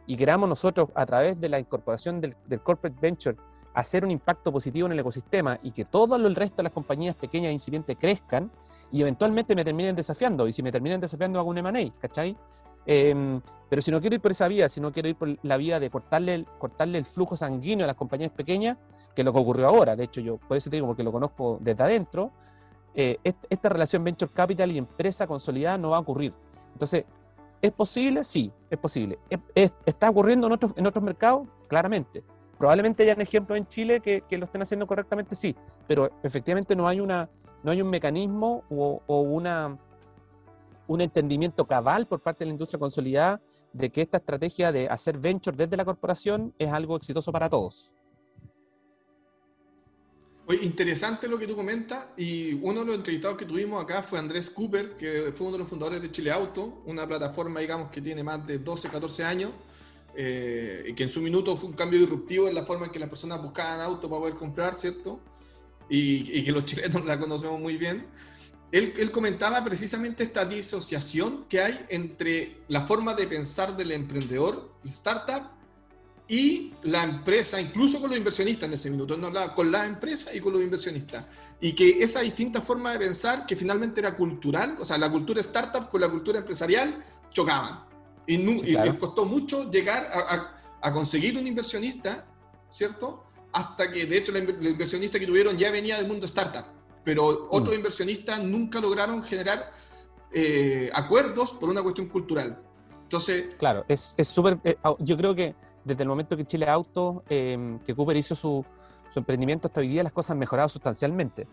y 0.06 0.16
queramos 0.16 0.48
nosotros 0.48 0.88
a 0.94 1.04
través 1.04 1.38
de 1.40 1.48
la 1.48 1.58
incorporación 1.58 2.20
del, 2.20 2.34
corporate 2.62 2.98
venture 3.00 3.36
hacer 3.74 4.04
un 4.04 4.10
impacto 4.10 4.50
positivo 4.50 4.86
en 4.86 4.92
el 4.92 4.98
ecosistema 4.98 5.58
y 5.62 5.70
que 5.70 5.84
todo 5.84 6.16
el 6.16 6.34
resto 6.34 6.56
de 6.56 6.62
las 6.64 6.72
compañías 6.72 7.14
pequeñas 7.14 7.50
e 7.50 7.52
incipientes 7.52 7.96
crezcan 7.98 8.50
y 8.90 9.02
eventualmente 9.02 9.54
me 9.54 9.64
terminen 9.64 9.94
desafiando, 9.94 10.48
y 10.48 10.52
si 10.54 10.62
me 10.62 10.72
terminan 10.72 10.98
desafiando 10.98 11.38
hago 11.38 11.50
un 11.50 11.58
M&A, 11.58 11.92
¿cachai? 12.00 12.34
Em, 12.90 13.42
pero 13.68 13.82
si 13.82 13.90
no 13.90 14.00
quiero 14.00 14.16
ir 14.16 14.22
por 14.22 14.30
esa 14.30 14.48
vía, 14.48 14.66
si 14.70 14.80
no 14.80 14.90
quiero 14.92 15.10
ir 15.10 15.14
por 15.14 15.28
la 15.42 15.58
vía 15.58 15.78
de 15.78 15.90
cortarle 15.90 16.34
el, 16.34 16.46
cortarle 16.58 16.96
el 16.96 17.04
flujo 17.04 17.36
sanguíneo 17.36 17.84
a 17.84 17.86
las 17.86 17.96
compañías 17.96 18.32
pequeñas, 18.32 18.78
que 19.14 19.20
es 19.20 19.26
lo 19.26 19.32
que 19.32 19.38
ocurrió 19.38 19.68
ahora, 19.68 19.94
de 19.94 20.04
hecho 20.04 20.22
yo 20.22 20.38
por 20.38 20.56
eso 20.56 20.70
te 20.70 20.76
digo, 20.76 20.86
porque 20.86 21.02
lo 21.02 21.12
conozco 21.12 21.58
desde 21.60 21.82
adentro, 21.82 22.32
eh, 22.94 23.18
esta 23.22 23.68
relación 23.68 24.02
venture 24.02 24.32
capital 24.32 24.72
y 24.72 24.78
empresa 24.78 25.26
consolidada 25.26 25.76
no 25.76 25.90
va 25.90 25.98
a 25.98 26.00
ocurrir. 26.00 26.32
Entonces, 26.72 27.04
¿es 27.60 27.72
posible? 27.72 28.24
Sí, 28.24 28.50
es 28.70 28.78
posible. 28.78 29.18
está 29.84 30.08
ocurriendo 30.08 30.46
en 30.46 30.54
otros, 30.54 30.72
en 30.74 30.86
otros 30.86 31.04
mercados? 31.04 31.46
Claramente. 31.68 32.24
Probablemente 32.56 33.02
hayan 33.02 33.20
ejemplos 33.20 33.58
en 33.58 33.66
Chile 33.68 34.00
que, 34.00 34.24
lo 34.30 34.46
estén 34.46 34.62
haciendo 34.62 34.86
correctamente, 34.86 35.36
sí, 35.36 35.54
pero 35.86 36.10
efectivamente 36.22 36.74
no 36.74 36.88
hay, 36.88 37.00
una, 37.00 37.28
no 37.62 37.70
hay 37.70 37.82
un 37.82 37.90
mecanismo 37.90 38.64
o 38.70 39.20
una 39.20 39.78
un 40.88 41.00
entendimiento 41.02 41.66
cabal 41.66 42.06
por 42.08 42.20
parte 42.20 42.40
de 42.40 42.46
la 42.46 42.52
industria 42.52 42.80
consolidada 42.80 43.40
de 43.72 43.90
que 43.90 44.02
esta 44.02 44.16
estrategia 44.16 44.72
de 44.72 44.88
hacer 44.88 45.18
venture 45.18 45.56
desde 45.56 45.76
la 45.76 45.84
corporación 45.84 46.52
es 46.58 46.72
algo 46.72 46.96
exitoso 46.96 47.30
para 47.30 47.48
todos. 47.48 47.92
Oye, 50.46 50.64
interesante 50.64 51.28
lo 51.28 51.38
que 51.38 51.46
tú 51.46 51.54
comentas 51.54 52.06
y 52.16 52.54
uno 52.54 52.80
de 52.80 52.86
los 52.86 52.96
entrevistados 52.96 53.36
que 53.36 53.44
tuvimos 53.44 53.82
acá 53.82 54.02
fue 54.02 54.18
Andrés 54.18 54.48
Cooper, 54.48 54.94
que 54.94 55.30
fue 55.34 55.46
uno 55.46 55.56
de 55.56 55.58
los 55.58 55.68
fundadores 55.68 56.00
de 56.00 56.10
Chile 56.10 56.30
Auto, 56.30 56.82
una 56.86 57.06
plataforma, 57.06 57.60
digamos, 57.60 57.90
que 57.90 58.00
tiene 58.00 58.24
más 58.24 58.46
de 58.46 58.58
12, 58.58 58.88
14 58.88 59.24
años 59.24 59.52
eh, 60.16 60.84
y 60.88 60.94
que 60.94 61.02
en 61.02 61.10
su 61.10 61.20
minuto 61.20 61.54
fue 61.54 61.68
un 61.68 61.76
cambio 61.76 62.00
disruptivo 62.00 62.48
en 62.48 62.54
la 62.54 62.64
forma 62.64 62.86
en 62.86 62.92
que 62.92 62.98
las 62.98 63.10
personas 63.10 63.42
buscaban 63.42 63.82
auto 63.82 64.08
para 64.08 64.20
poder 64.20 64.36
comprar, 64.36 64.74
¿cierto? 64.74 65.20
Y, 65.90 66.38
y 66.38 66.42
que 66.42 66.50
los 66.50 66.64
chilenos 66.64 67.04
la 67.04 67.20
conocemos 67.20 67.60
muy 67.60 67.76
bien 67.76 68.06
él, 68.70 69.10
comentaba 69.10 69.64
precisamente 69.64 70.24
esta 70.24 70.44
disociación 70.44 71.46
que 71.48 71.60
hay 71.60 71.86
entre 71.88 72.58
la 72.68 72.86
forma 72.86 73.14
de 73.14 73.26
pensar 73.26 73.76
del 73.76 73.92
emprendedor, 73.92 74.72
el 74.84 74.90
startup, 74.90 75.50
y 76.30 76.74
la 76.82 77.04
empresa, 77.04 77.58
incluso 77.58 77.98
con 77.98 78.10
los 78.10 78.18
inversionistas 78.18 78.68
en 78.68 78.74
ese 78.74 78.90
minuto, 78.90 79.16
no 79.16 79.28
hablaba 79.28 79.54
con 79.54 79.72
la 79.72 79.86
empresa 79.86 80.34
y 80.34 80.40
con 80.40 80.52
los 80.52 80.60
inversionistas. 80.60 81.24
Y 81.58 81.72
que 81.72 82.02
esa 82.02 82.20
distinta 82.20 82.60
forma 82.60 82.92
de 82.92 82.98
pensar, 82.98 83.46
que 83.46 83.56
finalmente 83.56 84.00
era 84.00 84.14
cultural, 84.14 84.76
o 84.78 84.84
sea, 84.84 84.98
la 84.98 85.10
cultura 85.10 85.40
startup 85.40 85.88
con 85.88 86.02
la 86.02 86.10
cultura 86.10 86.40
empresarial, 86.40 87.02
chocaban. 87.30 87.82
Y, 88.26 88.36
les 88.36 88.94
costó 88.94 89.24
mucho 89.24 89.70
llegar 89.70 90.06
a, 90.82 90.92
conseguir 90.92 91.38
un 91.38 91.46
inversionista, 91.46 92.26
¿cierto? 92.68 93.24
Hasta 93.54 93.90
que, 93.90 94.04
de 94.04 94.18
hecho, 94.18 94.36
el 94.36 94.66
inversionista 94.66 95.18
que 95.18 95.26
tuvieron 95.26 95.56
ya 95.56 95.70
venía 95.70 95.96
del 95.96 96.08
mundo 96.08 96.26
startup 96.26 96.77
pero 97.08 97.24
otros 97.24 97.70
mm. 97.70 97.78
inversionistas 97.78 98.42
nunca 98.42 98.80
lograron 98.80 99.22
generar 99.22 99.70
eh, 100.30 100.90
acuerdos 100.92 101.54
por 101.54 101.70
una 101.70 101.82
cuestión 101.82 102.06
cultural. 102.06 102.60
Entonces... 103.04 103.54
Claro, 103.58 103.86
es 103.88 104.14
súper... 104.24 104.58
Eh, 104.62 104.76
yo 104.98 105.16
creo 105.16 105.34
que 105.34 105.54
desde 105.82 106.02
el 106.02 106.08
momento 106.10 106.36
que 106.36 106.44
Chile 106.44 106.68
Auto, 106.68 107.24
em, 107.30 107.78
que 107.78 107.94
Cooper 107.94 108.14
hizo 108.14 108.34
su, 108.34 108.62
su, 109.08 109.20
emprendimiento 109.20 109.68
hasta 109.68 109.80
hoy 109.80 109.88
día, 109.88 110.02
las 110.02 110.12
cosas 110.12 110.32
han 110.32 110.38
mejorado 110.38 110.68
sustancialmente. 110.68 111.48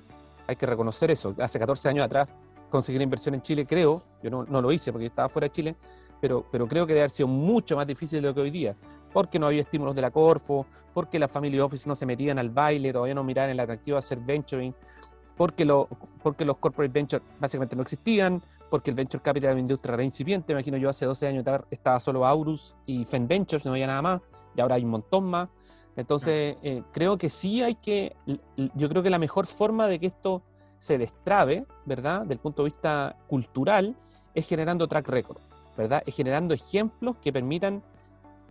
Hay 0.45 0.57
que 0.57 0.65
reconocer 0.65 1.09
eso. 1.09 1.33
Hace 1.39 1.57
14 1.57 1.87
años 1.87 2.05
atrás 2.05 2.27
conseguir 2.69 3.01
inversión 3.01 3.33
en 3.35 3.41
Chile, 3.41 3.65
creo, 3.65 4.03
yo 4.21 4.29
no, 4.29 4.43
no 4.43 4.61
lo 4.61 4.73
hice 4.73 4.91
porque 4.91 5.05
estaba 5.05 5.29
fuera 5.29 5.45
de 5.45 5.51
Chile, 5.53 5.77
pero, 6.19 6.45
pero 6.51 6.67
creo 6.67 6.85
que 6.85 6.91
debe 6.91 7.03
haber 7.03 7.11
sido 7.11 7.29
mucho 7.29 7.77
más 7.77 7.87
difícil 7.87 8.21
de 8.21 8.27
lo 8.27 8.35
que 8.35 8.41
hoy 8.41 8.51
día, 8.51 8.75
porque 9.13 9.39
no 9.39 9.47
había 9.47 9.61
estímulos 9.61 9.95
de 9.95 10.01
la 10.01 10.11
Corfo, 10.11 10.65
porque 10.93 11.17
las 11.17 11.31
family 11.31 11.57
office 11.61 11.87
no 11.87 11.95
se 11.95 12.05
metían 12.05 12.39
al 12.39 12.49
baile, 12.49 12.91
todavía 12.91 13.15
no 13.15 13.23
miraban 13.23 13.51
el 13.51 13.59
atractivo 13.61 13.95
de 13.95 13.99
hacer 13.99 14.19
venturing 14.19 14.75
porque, 15.37 15.65
lo, 15.65 15.87
porque 16.23 16.45
los 16.45 16.57
corporate 16.57 16.91
ventures 16.91 17.25
básicamente 17.39 17.75
no 17.75 17.81
existían, 17.81 18.41
porque 18.69 18.89
el 18.89 18.95
venture 18.95 19.21
capital 19.21 19.47
era 19.47 19.53
una 19.53 19.61
industria 19.61 19.95
reincipiente. 19.95 20.53
Me 20.53 20.59
imagino 20.59 20.77
yo 20.77 20.89
hace 20.89 21.05
12 21.05 21.27
años 21.27 21.45
estaba 21.69 21.99
solo 21.99 22.25
Aurus 22.25 22.75
y 22.85 23.05
Fen 23.05 23.27
Ventures, 23.27 23.65
no 23.65 23.71
había 23.71 23.87
nada 23.87 24.01
más, 24.01 24.21
y 24.55 24.61
ahora 24.61 24.75
hay 24.75 24.83
un 24.83 24.91
montón 24.91 25.25
más. 25.25 25.49
Entonces, 25.95 26.57
eh, 26.61 26.83
creo 26.91 27.17
que 27.17 27.29
sí 27.29 27.63
hay 27.63 27.75
que, 27.75 28.15
yo 28.75 28.89
creo 28.89 29.01
que 29.01 29.09
la 29.09 29.19
mejor 29.19 29.45
forma 29.45 29.87
de 29.87 29.99
que 29.99 30.07
esto 30.07 30.41
se 30.77 30.97
destrabe, 30.97 31.65
¿verdad? 31.85 32.25
Del 32.25 32.37
punto 32.37 32.63
de 32.63 32.69
vista 32.69 33.15
cultural, 33.27 33.95
es 34.33 34.45
generando 34.45 34.87
track 34.87 35.07
record, 35.07 35.37
¿verdad? 35.77 36.03
Es 36.05 36.15
generando 36.15 36.53
ejemplos 36.53 37.15
que 37.21 37.31
permitan 37.31 37.81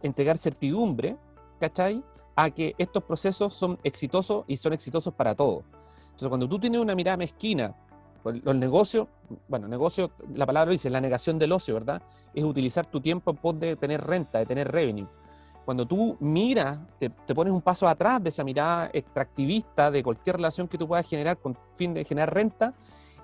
entregar 0.03 0.39
certidumbre, 0.39 1.17
¿cachai? 1.61 2.03
A 2.35 2.51
que 2.51 2.75
estos 2.79 3.05
procesos 3.05 3.55
son 3.55 3.79
exitosos 3.85 4.45
y 4.49 4.57
son 4.57 4.73
exitosos 4.73 5.13
para 5.13 5.35
todos. 5.35 5.65
Entonces, 6.15 6.29
cuando 6.29 6.49
tú 6.49 6.61
tienes 6.61 6.81
una 6.81 6.95
mirada 6.95 7.17
mezquina, 7.17 7.75
los 8.25 8.55
negocios, 8.55 9.09
bueno, 9.49 9.67
negocio, 9.67 10.13
la 10.33 10.47
palabra 10.47 10.71
dice, 10.71 10.89
la 10.89 11.01
negación 11.01 11.41
del 11.41 11.51
ocio, 11.51 11.75
¿verdad? 11.75 12.01
Es 12.33 12.45
utilizar 12.45 12.87
tu 12.87 13.01
tiempo 13.01 13.33
en 13.33 13.37
pos 13.37 13.59
de 13.59 13.75
tener 13.75 14.01
renta, 14.01 14.39
de 14.39 14.47
tener 14.47 14.71
revenue. 14.71 15.09
Cuando 15.65 15.85
tú 15.87 16.17
miras, 16.21 16.79
te, 16.99 17.11
pones 17.35 17.53
un 17.53 17.61
paso 17.61 17.89
atrás 17.89 18.23
de 18.23 18.29
esa 18.29 18.45
mirada 18.45 18.91
extractivista 18.93 19.91
de 19.91 20.05
cualquier 20.05 20.37
relación 20.37 20.69
que 20.69 20.79
tú 20.79 20.87
puedas 20.87 21.07
generar 21.09 21.37
con 21.39 21.59
fin 21.75 21.93
de 21.95 22.05
generar 22.05 22.33
renta, 22.33 22.75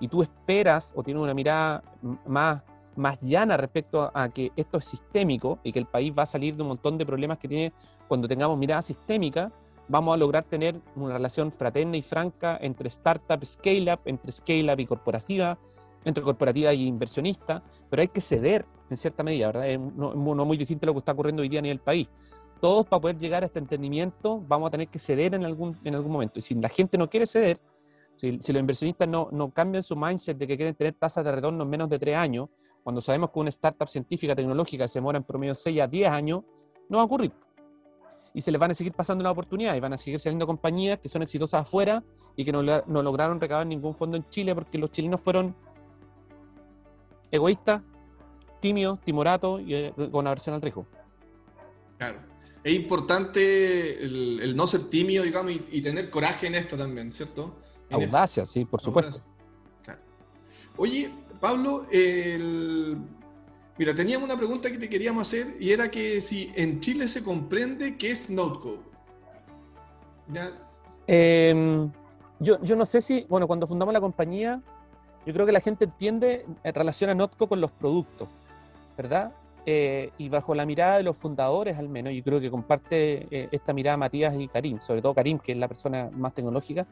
y 0.01 0.09
tú 0.09 0.21
esperas 0.21 0.91
o 0.95 1.03
tienes 1.03 1.23
una 1.23 1.33
mirada 1.33 1.81
más, 2.25 2.61
más 2.97 3.21
llana 3.21 3.55
respecto 3.55 4.11
a 4.13 4.27
que 4.27 4.51
esto 4.57 4.79
es 4.79 4.85
sistémico 4.85 5.59
y 5.63 5.71
que 5.71 5.79
el 5.79 5.85
país 5.85 6.11
va 6.17 6.23
a 6.23 6.25
salir 6.25 6.55
de 6.55 6.63
un 6.63 6.69
montón 6.69 6.97
de 6.97 7.05
problemas 7.05 7.37
que 7.37 7.47
tiene 7.47 7.71
cuando 8.07 8.27
tengamos 8.27 8.57
mirada 8.57 8.81
sistémica, 8.81 9.51
vamos 9.91 10.13
a 10.13 10.17
lograr 10.17 10.45
tener 10.45 10.81
una 10.95 11.13
relación 11.13 11.51
fraterna 11.51 11.97
y 11.97 12.01
franca 12.01 12.57
entre 12.61 12.87
startup, 12.87 13.45
scale-up, 13.45 13.99
entre 14.05 14.31
scale-up 14.31 14.79
y 14.79 14.85
corporativa, 14.85 15.59
entre 16.05 16.23
corporativa 16.23 16.73
y 16.73 16.87
inversionista, 16.87 17.61
pero 17.89 18.01
hay 18.01 18.07
que 18.07 18.21
ceder 18.21 18.65
en 18.89 18.95
cierta 18.95 19.21
medida, 19.21 19.47
¿verdad? 19.47 19.69
Es 19.69 19.79
no, 19.79 20.15
muy 20.15 20.55
distinto 20.55 20.85
a 20.85 20.87
lo 20.87 20.93
que 20.93 20.99
está 20.99 21.11
ocurriendo 21.11 21.41
hoy 21.41 21.49
día 21.49 21.59
en 21.59 21.65
el 21.65 21.79
país. 21.79 22.07
Todos 22.61 22.87
para 22.87 23.01
poder 23.01 23.17
llegar 23.17 23.43
a 23.43 23.47
este 23.47 23.59
entendimiento 23.59 24.41
vamos 24.47 24.67
a 24.67 24.71
tener 24.71 24.87
que 24.87 24.97
ceder 24.97 25.35
en 25.35 25.43
algún, 25.43 25.77
en 25.83 25.93
algún 25.93 26.11
momento. 26.11 26.39
Y 26.39 26.41
si 26.41 26.55
la 26.55 26.69
gente 26.69 26.97
no 26.97 27.09
quiere 27.09 27.27
ceder, 27.27 27.59
si, 28.15 28.31
los 28.31 28.49
inversionistas 28.49 29.09
no, 29.09 29.27
no 29.31 29.51
cambian 29.51 29.83
su 29.83 29.97
mindset 29.97 30.37
de 30.37 30.47
que 30.47 30.55
quieren 30.55 30.75
tener 30.75 30.93
tasas 30.93 31.25
de 31.25 31.33
retorno 31.33 31.63
en 31.63 31.69
menos 31.69 31.89
de 31.89 31.99
tres 31.99 32.15
años, 32.15 32.47
cuando 32.81 33.01
sabemos 33.01 33.29
que 33.31 33.39
una 33.39 33.49
startup 33.49 33.89
científica 33.89 34.35
tecnológica 34.35 34.87
se 34.87 34.99
demora 34.99 35.17
en 35.17 35.25
promedio 35.25 35.53
6 35.53 35.81
a 35.81 35.87
10 35.87 36.09
años, 36.09 36.43
no 36.87 36.97
va 36.97 37.03
a 37.03 37.05
ocurrir 37.05 37.33
y 38.33 38.41
se 38.41 38.51
les 38.51 38.59
van 38.59 38.71
a 38.71 38.73
seguir 38.73 38.93
pasando 38.93 39.23
la 39.23 39.31
oportunidad 39.31 39.75
y 39.75 39.79
van 39.79 39.93
a 39.93 39.97
seguir 39.97 40.19
saliendo 40.19 40.47
compañías 40.47 40.99
que 40.99 41.09
son 41.09 41.21
exitosas 41.21 41.61
afuera 41.61 42.03
y 42.35 42.45
que 42.45 42.51
no, 42.51 42.63
no 42.63 43.03
lograron 43.03 43.39
recabar 43.39 43.67
ningún 43.67 43.95
fondo 43.95 44.17
en 44.17 44.27
Chile 44.29 44.55
porque 44.55 44.77
los 44.77 44.91
chilenos 44.91 45.21
fueron 45.21 45.55
egoístas, 47.29 47.81
tímidos, 48.59 49.01
timoratos 49.01 49.61
y 49.61 49.75
eh, 49.75 49.93
con 50.11 50.27
aversión 50.27 50.55
al 50.55 50.61
riesgo. 50.61 50.85
Claro. 51.97 52.19
es 52.63 52.73
importante 52.73 54.03
el, 54.03 54.55
no 54.55 54.65
ser 54.65 54.85
tímido, 54.85 55.23
digamos, 55.23 55.53
y, 55.71 55.81
tener 55.81 56.09
coraje 56.09 56.47
en 56.47 56.55
esto 56.55 56.75
también, 56.77 57.11
¿cierto? 57.11 57.55
Audacia, 57.91 58.45
sí, 58.45 58.65
por 58.65 58.81
supuesto. 58.81 59.21
Oye, 60.77 61.11
Pablo, 61.39 61.85
mira, 63.81 63.95
teníamos 63.95 64.29
una 64.29 64.37
pregunta 64.37 64.69
que 64.69 64.77
te 64.77 64.87
queríamos 64.87 65.27
hacer 65.27 65.55
y 65.59 65.71
era 65.71 65.89
que 65.89 66.21
si 66.21 66.51
en 66.55 66.79
Chile 66.81 67.07
se 67.07 67.23
comprende 67.23 67.97
qué 67.97 68.11
es 68.11 68.29
Notecode. 68.29 68.77
Em, 71.07 71.91
yo, 72.39 72.61
yo 72.61 72.75
no 72.75 72.85
sé 72.85 73.01
si, 73.01 73.25
bueno, 73.27 73.47
cuando 73.47 73.65
fundamos 73.65 73.91
la 73.91 73.99
compañía, 73.99 74.61
yo 75.25 75.33
creo 75.33 75.47
que 75.47 75.51
la 75.51 75.61
gente 75.61 75.85
entiende, 75.85 76.45
en 76.63 76.75
relación 76.75 77.09
a 77.09 77.15
Notco 77.15 77.49
con 77.49 77.59
los 77.59 77.71
productos, 77.71 78.29
¿verdad? 78.95 79.33
Eh, 79.65 80.11
y 80.19 80.29
bajo 80.29 80.53
la 80.53 80.67
mirada 80.67 80.97
de 80.97 81.03
los 81.03 81.17
fundadores 81.17 81.79
al 81.79 81.89
menos, 81.89 82.13
yo 82.13 82.23
creo 82.23 82.39
que 82.39 82.51
comparte 82.51 83.25
eh, 83.31 83.49
esta 83.51 83.73
mirada 83.73 83.97
Matías 83.97 84.35
y 84.37 84.47
Karim, 84.47 84.79
sobre 84.79 85.01
todo 85.01 85.15
Karim, 85.15 85.39
que 85.39 85.53
es 85.53 85.57
la 85.57 85.67
persona 85.67 86.07
más 86.13 86.35
tecnológica. 86.35 86.85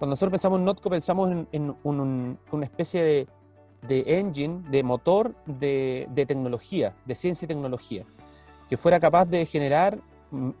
Cuando 0.00 0.14
nosotros 0.14 0.32
pensamos 0.32 0.58
en 0.58 0.64
Notco, 0.64 0.90
pensamos 0.90 1.46
en, 1.52 1.76
una 1.84 2.64
especie 2.64 3.04
de, 3.04 3.28
engine, 3.88 4.62
de 4.70 4.82
motor 4.82 5.34
de, 5.46 6.24
tecnología, 6.26 6.94
de 7.04 7.14
ciencia 7.14 7.46
y 7.46 7.48
tecnología, 7.48 8.04
que 8.68 8.76
fuera 8.76 9.00
capaz 9.00 9.26
de 9.26 9.46
generar 9.46 9.98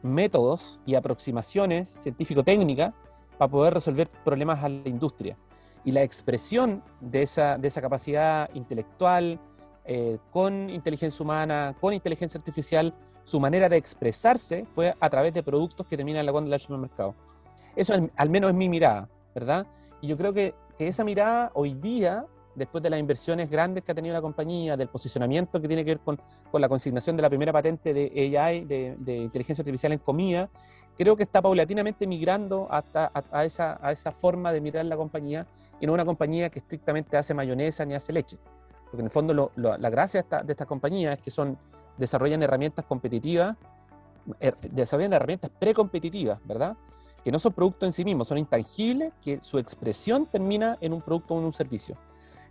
métodos 0.02 0.78
y 0.86 0.94
aproximaciones 0.94 1.88
científico-técnicas 1.88 2.92
para 3.38 3.50
poder 3.50 3.74
resolver 3.74 4.08
problemas 4.24 4.62
a 4.62 4.68
la 4.68 4.88
industria. 4.88 5.36
Y 5.84 5.92
la 5.92 6.02
expresión 6.02 6.82
de 7.00 7.22
esa, 7.22 7.58
de 7.58 7.68
esa 7.68 7.80
capacidad 7.80 8.48
intelectual, 8.54 9.38
eh, 9.84 10.18
con 10.30 10.70
inteligencia 10.70 11.22
humana, 11.22 11.74
con 11.80 11.92
inteligencia 11.92 12.38
artificial, 12.38 12.94
su 13.22 13.40
manera 13.40 13.68
de 13.68 13.76
expresarse 13.76 14.66
fue 14.70 14.94
a 14.98 15.10
través 15.10 15.34
de 15.34 15.42
productos 15.42 15.86
que 15.86 15.96
terminan 15.96 16.24
la 16.24 16.32
cuenta 16.32 16.56
del 16.56 16.78
mercado. 16.78 17.14
Eso 17.76 17.94
al, 18.16 18.30
menos 18.30 18.50
es 18.50 18.56
mi 18.56 18.68
mirada, 18.68 19.08
¿verdad? 19.34 19.66
Y 20.00 20.06
yo 20.06 20.16
creo 20.16 20.32
que, 20.32 20.54
esa 20.78 21.04
mirada 21.04 21.52
hoy 21.54 21.74
día, 21.74 22.26
después 22.54 22.82
de 22.82 22.90
las 22.90 23.00
inversiones 23.00 23.50
grandes 23.50 23.84
que 23.84 23.92
ha 23.92 23.94
tenido 23.94 24.14
la 24.14 24.22
compañía, 24.22 24.76
del 24.76 24.88
posicionamiento 24.88 25.60
que 25.60 25.68
tiene 25.68 25.84
que 25.84 25.92
ver 25.92 26.00
con, 26.00 26.18
con 26.50 26.60
la 26.60 26.68
consignación 26.68 27.16
de 27.16 27.22
la 27.22 27.28
primera 27.28 27.52
patente 27.52 27.92
de 27.92 28.38
AI, 28.38 28.64
de, 28.64 28.96
de, 28.98 29.16
inteligencia 29.16 29.62
artificial 29.62 29.92
en 29.92 29.98
comida, 29.98 30.48
creo 30.96 31.16
que 31.16 31.22
está 31.22 31.42
paulatinamente 31.42 32.06
migrando 32.06 32.68
hasta 32.70 33.10
a, 33.12 33.44
esa, 33.44 33.78
a 33.82 33.92
esa 33.92 34.12
forma 34.12 34.52
de 34.52 34.60
mirar 34.60 34.84
la 34.84 34.96
compañía 34.96 35.46
y 35.80 35.86
no 35.86 35.92
una 35.92 36.04
compañía 36.04 36.50
que 36.50 36.60
estrictamente 36.60 37.16
hace 37.16 37.34
mayonesa 37.34 37.84
ni 37.84 37.94
hace 37.94 38.12
leche 38.12 38.38
porque 38.94 39.00
en 39.00 39.06
el 39.06 39.10
fondo 39.10 39.50
la 39.56 39.90
gracia 39.90 40.24
de, 40.44 40.52
estas 40.52 40.68
compañías 40.68 41.16
es 41.16 41.22
que 41.22 41.32
son, 41.32 41.58
desarrollan 41.98 42.44
herramientas 42.44 42.84
competitivas, 42.84 43.56
er, 44.38 44.56
desarrollan 44.70 45.12
herramientas 45.12 45.50
precompetitivas, 45.58 46.38
¿verdad? 46.44 46.76
Que 47.24 47.32
no 47.32 47.40
son 47.40 47.54
productos 47.54 47.88
en 47.88 47.92
sí 47.92 48.04
mismos, 48.04 48.28
son 48.28 48.38
intangibles, 48.38 49.12
que 49.20 49.42
su 49.42 49.58
expresión 49.58 50.26
termina 50.26 50.78
en 50.80 50.92
un 50.92 51.02
producto 51.02 51.34
o 51.34 51.40
en 51.40 51.44
un 51.44 51.52
servicio. 51.52 51.96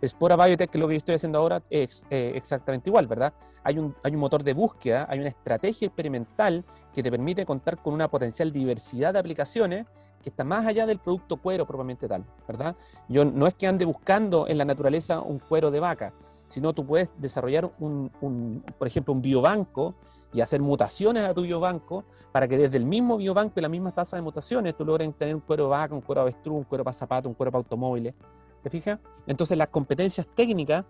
Spora 0.02 0.36
Biotech, 0.36 0.70
que 0.70 0.78
es 0.78 0.80
lo 0.80 0.88
que 0.88 0.94
yo 0.94 0.98
estoy 0.98 1.14
haciendo 1.14 1.38
ahora, 1.38 1.62
es 1.70 2.04
eh, 2.10 2.32
exactamente 2.34 2.90
igual, 2.90 3.06
¿verdad? 3.06 3.32
Hay 3.62 3.78
un, 3.78 3.94
hay 4.02 4.14
un 4.14 4.20
motor 4.20 4.42
de 4.42 4.54
búsqueda, 4.54 5.06
hay 5.08 5.18
una 5.18 5.28
estrategia 5.28 5.86
experimental 5.86 6.64
que 6.92 7.02
te 7.02 7.10
permite 7.10 7.44
contar 7.44 7.78
con 7.78 7.94
una 7.94 8.08
potencial 8.08 8.52
diversidad 8.52 9.12
de 9.12 9.18
aplicaciones 9.18 9.86
que 10.22 10.30
está 10.30 10.42
más 10.42 10.66
allá 10.66 10.86
del 10.86 10.98
producto 10.98 11.36
cuero 11.36 11.66
propiamente 11.66 12.08
tal, 12.08 12.24
¿verdad? 12.48 12.74
Yo 13.08 13.26
no 13.26 13.46
es 13.46 13.54
que 13.54 13.66
ande 13.66 13.84
buscando 13.84 14.48
en 14.48 14.56
la 14.56 14.64
naturaleza 14.64 15.20
un 15.20 15.38
cuero 15.38 15.70
de 15.70 15.80
vaca, 15.80 16.14
sino 16.48 16.72
tú 16.72 16.86
puedes 16.86 17.10
desarrollar, 17.18 17.70
un, 17.78 18.62
por 18.78 18.88
ejemplo, 18.88 19.12
un 19.12 19.20
biobanco 19.20 19.94
y 20.32 20.40
hacer 20.40 20.62
mutaciones 20.62 21.24
a 21.24 21.34
tu 21.34 21.42
biobanco 21.42 22.04
para 22.32 22.48
que 22.48 22.56
desde 22.56 22.76
el 22.78 22.86
mismo 22.86 23.18
biobanco 23.18 23.54
y 23.56 23.62
la 23.62 23.68
misma 23.68 23.92
tasa 23.92 24.16
de 24.16 24.22
mutaciones 24.22 24.74
tú 24.74 24.84
logres 24.84 25.14
tener 25.16 25.34
un 25.34 25.42
cuero 25.42 25.68
vaca, 25.68 25.94
un 25.94 26.00
cuero 26.00 26.22
avestruz, 26.22 26.56
un 26.56 26.64
cuero 26.64 26.84
para 26.84 26.94
zapatos, 26.94 27.28
un 27.28 27.34
cuero 27.34 27.52
para 27.52 27.60
automóviles. 27.60 28.14
¿Te 28.64 28.70
fijas? 28.70 28.98
Entonces 29.26 29.58
las 29.58 29.68
competencias 29.68 30.26
técnicas 30.34 30.86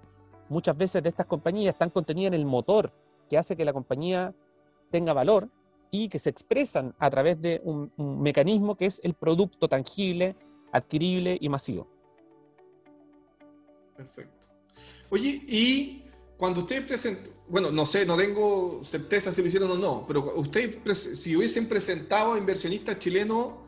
muchas 0.49 0.79
veces 0.79 1.03
de 1.03 1.09
estas 1.09 1.27
compañías 1.27 1.75
están 1.75 1.91
contenidas 1.91 2.33
en 2.33 2.41
el 2.41 2.47
motor 2.47 2.93
que 3.29 3.37
hace 3.37 3.57
que 3.57 3.65
la 3.65 3.73
compañía 3.73 4.33
tenga 4.93 5.13
valor 5.13 5.49
y 5.91 6.09
que 6.09 6.21
se 6.21 6.31
expresan 6.31 6.95
a 7.01 7.11
través 7.11 7.43
de 7.43 7.61
un 7.65 7.91
mecanismo 7.97 8.77
que 8.77 8.87
es 8.87 9.01
el 9.03 9.15
producto 9.15 9.69
tangible, 9.69 10.37
adquirible 10.71 11.37
y 11.41 11.49
masivo. 11.49 11.89
Perfecto. 13.97 14.47
Oye, 15.11 15.43
y 15.49 16.05
cuando 16.37 16.61
ustedes 16.61 16.85
presentan, 16.85 17.33
bueno, 17.49 17.73
no 17.73 17.87
sé, 17.87 18.07
no 18.07 18.17
tengo 18.17 18.85
certeza 18.85 19.33
si 19.33 19.41
lo 19.41 19.49
hicieron 19.49 19.71
o 19.73 19.79
no, 19.79 20.05
pero 20.07 20.37
ustedes, 20.37 21.19
si 21.19 21.35
hubiesen 21.35 21.69
presentado 21.69 22.35
a 22.35 22.39
inversionistas 22.39 23.01
chilenos 23.01 23.65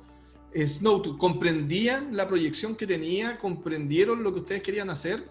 Snow, 0.54 1.18
¿comprendían 1.18 2.16
la 2.16 2.26
proyección 2.26 2.74
que 2.74 2.86
tenía? 2.86 3.38
¿Comprendieron 3.38 4.22
lo 4.22 4.32
que 4.32 4.40
ustedes 4.40 4.62
querían 4.62 4.90
hacer? 4.90 5.28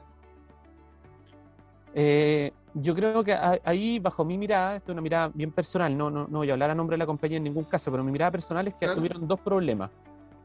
Eh, 1.94 2.52
yo 2.74 2.94
creo 2.94 3.24
que 3.24 3.34
ahí, 3.34 4.00
bajo 4.00 4.26
mi 4.26 4.38
mirada, 4.38 4.76
esto 4.76 4.92
es 4.92 4.94
una 4.94 5.02
mirada 5.02 5.32
bien 5.34 5.52
personal, 5.52 5.98
no, 5.98 6.10
no, 6.10 6.28
no, 6.28 6.40
voy 6.40 6.50
a 6.50 6.54
hablar 6.54 6.70
a 6.70 6.76
nombre 6.76 6.96
de 6.96 7.00
la 7.00 7.06
compañía 7.06 7.38
en 7.38 7.44
ningún 7.44 7.64
caso, 7.64 7.90
pero 7.90 8.04
mi 8.04 8.12
mirada 8.12 8.32
personal 8.32 8.68
es 8.68 8.74
que 8.76 8.88
tuvieron 8.90 9.28
dos 9.28 9.40
problemas 9.40 9.90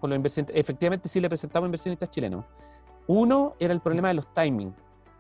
con 0.00 0.10
los 0.10 0.16
inversionistas. 0.16 0.56
Efectivamente, 0.56 1.08
sí 1.08 1.20
le 1.20 1.28
presentamos 1.28 1.66
inversionistas 1.66 2.08
chilenos. 2.08 2.44
Uno 3.06 3.54
era 3.58 3.74
el 3.74 3.80
problema 3.80 4.08
de 4.08 4.14
los 4.14 4.32
timings 4.32 4.74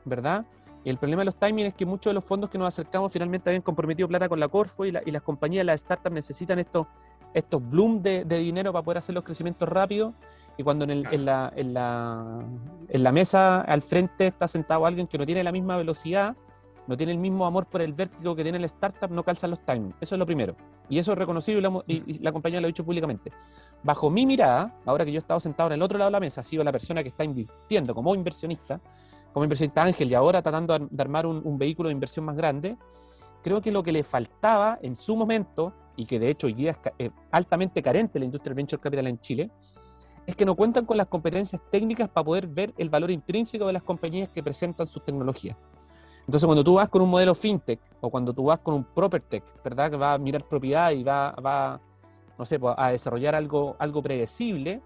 ¿verdad? 0.04 0.44
Y 0.84 0.90
el 0.90 0.98
problema 0.98 1.20
de 1.20 1.26
los 1.26 1.36
timings 1.36 1.68
es 1.68 1.74
que 1.74 1.84
muchos 1.84 2.10
de 2.10 2.14
los 2.14 2.24
fondos 2.24 2.48
que 2.48 2.56
nos 2.56 2.68
acercamos 2.68 3.12
finalmente 3.12 3.50
habían 3.50 3.62
comprometido 3.62 4.08
plata 4.08 4.28
con 4.28 4.40
la 4.40 4.48
Corfo 4.48 4.86
y, 4.86 4.92
las 4.92 5.22
compañías, 5.22 5.64
las 5.66 5.80
startups 5.80 6.14
necesitan 6.14 6.58
estos, 6.58 6.86
estos 7.34 7.68
bloom 7.68 8.02
de, 8.02 8.24
dinero 8.24 8.72
para 8.72 8.82
poder 8.82 8.98
hacer 8.98 9.14
los 9.14 9.24
crecimientos 9.24 9.68
rápidos. 9.68 10.14
Y 10.56 10.62
cuando 10.62 10.84
en, 10.84 10.90
en, 10.90 11.24
la, 11.24 11.52
en, 11.56 11.72
la, 11.72 12.44
en 12.88 13.02
la 13.02 13.12
mesa 13.12 13.62
al 13.62 13.82
frente 13.82 14.26
está 14.26 14.46
sentado 14.46 14.84
alguien 14.84 15.06
que 15.06 15.16
no 15.16 15.24
tiene 15.24 15.42
la 15.42 15.52
misma 15.52 15.76
velocidad, 15.76 16.36
no 16.86 16.96
tiene 16.96 17.12
el 17.12 17.18
mismo 17.18 17.46
amor 17.46 17.66
por 17.66 17.82
el 17.82 17.92
vértigo 17.92 18.34
que 18.34 18.42
tiene 18.42 18.58
el 18.58 18.64
startup, 18.64 19.10
no 19.10 19.22
calzan 19.22 19.50
los 19.50 19.64
timings. 19.64 19.94
Eso 20.00 20.16
es 20.16 20.18
lo 20.18 20.26
primero. 20.26 20.56
Y 20.88 20.98
eso 20.98 21.12
es 21.12 21.18
reconocido 21.18 21.58
y 21.58 21.62
la, 21.62 21.84
y 21.86 22.18
la 22.18 22.32
compañía 22.32 22.60
lo 22.60 22.66
ha 22.66 22.68
dicho 22.68 22.84
públicamente. 22.84 23.30
Bajo 23.82 24.10
mi 24.10 24.26
mirada, 24.26 24.76
ahora 24.84 25.04
que 25.04 25.12
yo 25.12 25.18
he 25.18 25.20
estado 25.20 25.38
sentado 25.38 25.68
en 25.68 25.74
el 25.74 25.82
otro 25.82 25.98
lado 25.98 26.10
de 26.10 26.12
la 26.12 26.20
mesa, 26.20 26.40
ha 26.40 26.44
sido 26.44 26.64
la 26.64 26.72
persona 26.72 27.02
que 27.02 27.10
está 27.10 27.22
invirtiendo 27.22 27.94
como 27.94 28.14
inversionista, 28.14 28.80
como 29.32 29.44
inversionista 29.44 29.84
ángel 29.84 30.10
y 30.10 30.14
ahora 30.14 30.42
tratando 30.42 30.76
de 30.76 31.02
armar 31.02 31.26
un, 31.26 31.58
vehículo 31.58 31.88
de 31.88 31.92
inversión 31.92 32.24
más 32.24 32.36
grande, 32.36 32.76
creo 33.42 33.62
que 33.62 33.70
lo 33.70 33.82
que 33.82 33.92
le 33.92 34.02
faltaba 34.02 34.78
en 34.82 34.96
su 34.96 35.16
momento, 35.16 35.72
y 36.00 36.06
que 36.06 36.18
de 36.18 36.30
hecho 36.30 36.46
hoy 36.46 36.54
día 36.54 36.70
es 36.70 36.92
eh, 36.98 37.10
altamente 37.30 37.82
carente 37.82 38.18
la 38.18 38.24
industria 38.24 38.50
del 38.50 38.56
venture 38.56 38.80
capital 38.80 39.06
en 39.06 39.18
Chile, 39.20 39.50
es 40.26 40.34
que 40.34 40.46
no 40.46 40.54
cuentan 40.54 40.86
con 40.86 40.96
las 40.96 41.06
competencias 41.06 41.60
técnicas 41.70 42.08
para 42.08 42.24
poder 42.24 42.46
ver 42.46 42.72
el 42.78 42.88
valor 42.88 43.10
intrínseco 43.10 43.66
de 43.66 43.74
las 43.74 43.82
compañías 43.82 44.30
que 44.30 44.42
presentan 44.42 44.86
sus 44.86 45.04
tecnologías. 45.04 45.56
Entonces, 46.20 46.46
cuando 46.46 46.64
tú 46.64 46.74
vas 46.74 46.88
con 46.88 47.02
un 47.02 47.10
modelo 47.10 47.34
fintech 47.34 47.80
o 48.00 48.08
cuando 48.08 48.32
tú 48.32 48.44
vas 48.44 48.60
con 48.60 48.74
un 48.74 48.84
propertech, 48.84 49.44
¿verdad? 49.62 49.90
Que 49.90 49.96
va 49.96 50.14
a 50.14 50.18
mirar 50.18 50.46
propiedad 50.48 50.90
y 50.92 51.02
va, 51.02 51.32
va 51.32 51.80
no 52.38 52.46
sé, 52.46 52.58
pues, 52.58 52.74
a 52.78 52.90
desarrollar 52.90 53.34
algo, 53.34 53.76
algo 53.78 54.02
predecible, 54.02 54.80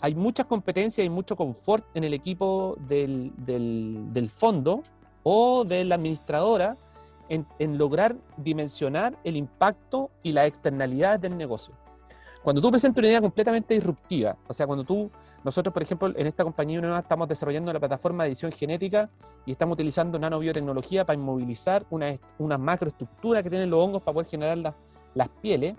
hay 0.00 0.14
mucha 0.14 0.44
competencia 0.44 1.04
y 1.04 1.10
mucho 1.10 1.36
confort 1.36 1.84
en 1.94 2.04
el 2.04 2.14
equipo 2.14 2.76
del, 2.88 3.32
del, 3.36 4.30
fondo 4.30 4.82
o 5.22 5.64
de 5.64 5.84
la 5.84 5.96
administradora 5.96 6.78
en, 7.28 7.78
lograr 7.78 8.16
dimensionar 8.36 9.18
el 9.24 9.36
impacto 9.36 10.10
y 10.22 10.32
las 10.32 10.46
externalidades 10.46 11.20
del 11.20 11.36
negocio. 11.36 11.74
Cuando 12.42 12.62
tú 12.62 12.70
presentas 12.70 12.98
una 12.98 13.08
idea 13.08 13.20
completamente 13.20 13.74
disruptiva, 13.74 14.36
o 14.46 14.52
sea, 14.52 14.66
cuando 14.66 14.84
tú, 14.84 15.10
nosotros 15.42 15.72
por 15.72 15.82
ejemplo 15.82 16.12
en 16.14 16.26
esta 16.26 16.44
compañía 16.44 16.80
nueva 16.80 17.00
estamos 17.00 17.28
desarrollando 17.28 17.70
una 17.70 17.80
plataforma 17.80 18.22
de 18.22 18.30
edición 18.30 18.52
genética 18.52 19.10
y 19.44 19.52
estamos 19.52 19.74
utilizando 19.74 20.18
nanobiotecnología 20.18 21.04
para 21.04 21.18
inmovilizar 21.18 21.84
una, 21.90 22.16
una 22.38 22.56
macroestructura 22.56 23.42
que 23.42 23.50
tienen 23.50 23.70
los 23.70 23.80
hongos 23.80 24.02
para 24.02 24.14
poder 24.14 24.28
generar 24.28 24.58
las, 24.58 24.74
las 25.14 25.28
pieles, 25.28 25.74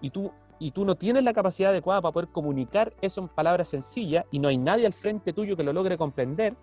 y 0.00 0.10
tú 0.10 0.30
y 0.58 0.70
tú 0.70 0.84
no 0.84 0.94
tienes 0.94 1.24
la 1.24 1.32
capacidad 1.32 1.70
adecuada 1.70 2.00
para 2.00 2.12
poder 2.12 2.28
comunicar 2.28 2.94
eso 3.00 3.20
en 3.20 3.26
palabras 3.26 3.66
sencillas 3.66 4.24
y 4.30 4.38
no 4.38 4.46
hay 4.46 4.58
nadie 4.58 4.86
al 4.86 4.92
frente 4.92 5.32
tuyo 5.32 5.56
que 5.56 5.64
lo 5.64 5.72
logre 5.72 5.98
comprender, 5.98 6.54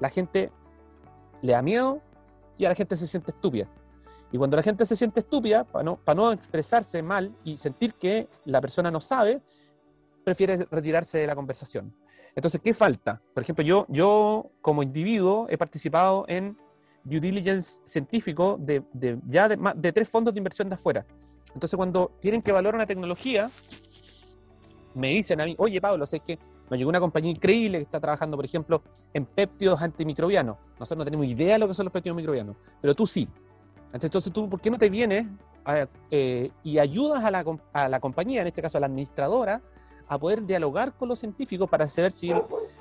la 0.00 0.08
gente 0.08 0.50
le 1.42 1.52
da 1.52 1.60
miedo 1.60 2.00
y 2.66 2.68
la 2.68 2.74
gente 2.74 2.96
se 2.96 3.06
siente 3.06 3.30
estúpida. 3.30 3.68
Y 4.30 4.38
cuando 4.38 4.56
la 4.56 4.62
gente 4.62 4.86
se 4.86 4.96
siente 4.96 5.20
estúpida, 5.20 5.64
para 5.64 5.82
no, 5.82 5.96
para 5.96 6.16
no 6.16 6.32
expresarse 6.32 7.02
mal 7.02 7.34
y 7.44 7.58
sentir 7.58 7.94
que 7.94 8.28
la 8.44 8.60
persona 8.60 8.90
no 8.90 9.00
sabe, 9.00 9.42
prefiere 10.24 10.66
retirarse 10.70 11.18
de 11.18 11.26
la 11.26 11.34
conversación. 11.34 11.94
Entonces, 12.34 12.60
¿qué 12.62 12.72
falta? 12.72 13.20
Por 13.34 13.42
ejemplo, 13.42 13.62
yo, 13.62 13.84
yo 13.88 14.50
como 14.62 14.82
individuo 14.82 15.46
he 15.50 15.58
participado 15.58 16.24
en 16.28 16.56
due 17.04 17.20
diligence 17.20 17.80
científico 17.84 18.56
de, 18.58 18.82
de 18.92 19.18
ya 19.28 19.48
de, 19.48 19.58
de 19.76 19.92
tres 19.92 20.08
fondos 20.08 20.32
de 20.32 20.38
inversión 20.38 20.68
de 20.68 20.76
afuera. 20.76 21.04
Entonces, 21.52 21.76
cuando 21.76 22.12
tienen 22.20 22.40
que 22.40 22.50
evaluar 22.50 22.74
una 22.74 22.86
tecnología, 22.86 23.50
me 24.94 25.08
dicen 25.08 25.40
a 25.40 25.44
mí, 25.44 25.54
oye, 25.58 25.80
Pablo, 25.80 26.06
sé 26.06 26.20
que 26.20 26.38
nos 26.70 26.78
llegó 26.78 26.88
una 26.88 27.00
compañía 27.00 27.30
increíble 27.30 27.78
que 27.78 27.84
está 27.84 28.00
trabajando, 28.00 28.36
por 28.36 28.44
ejemplo, 28.44 28.82
en 29.12 29.26
péptidos 29.26 29.80
antimicrobianos. 29.80 30.56
Nosotros 30.78 30.98
no 30.98 31.04
tenemos 31.04 31.26
idea 31.26 31.54
de 31.54 31.58
lo 31.58 31.68
que 31.68 31.74
son 31.74 31.84
los 31.84 31.92
péptidos 31.92 32.16
microbianos, 32.16 32.56
pero 32.80 32.94
tú 32.94 33.06
sí. 33.06 33.28
Entonces, 33.92 34.32
tú, 34.32 34.48
¿por 34.48 34.60
qué 34.60 34.70
no 34.70 34.78
te 34.78 34.88
vienes 34.88 35.26
eh, 36.10 36.50
y 36.62 36.78
ayudas 36.78 37.22
a 37.24 37.30
la, 37.30 37.44
a 37.72 37.88
la 37.88 38.00
compañía, 38.00 38.40
en 38.40 38.46
este 38.46 38.62
caso 38.62 38.78
a 38.78 38.80
la 38.80 38.86
administradora, 38.86 39.60
a 40.08 40.18
poder 40.18 40.44
dialogar 40.44 40.92
con 40.94 41.08
los 41.08 41.18
científicos 41.18 41.68
para 41.68 41.88
saber 41.88 42.12
si 42.12 42.32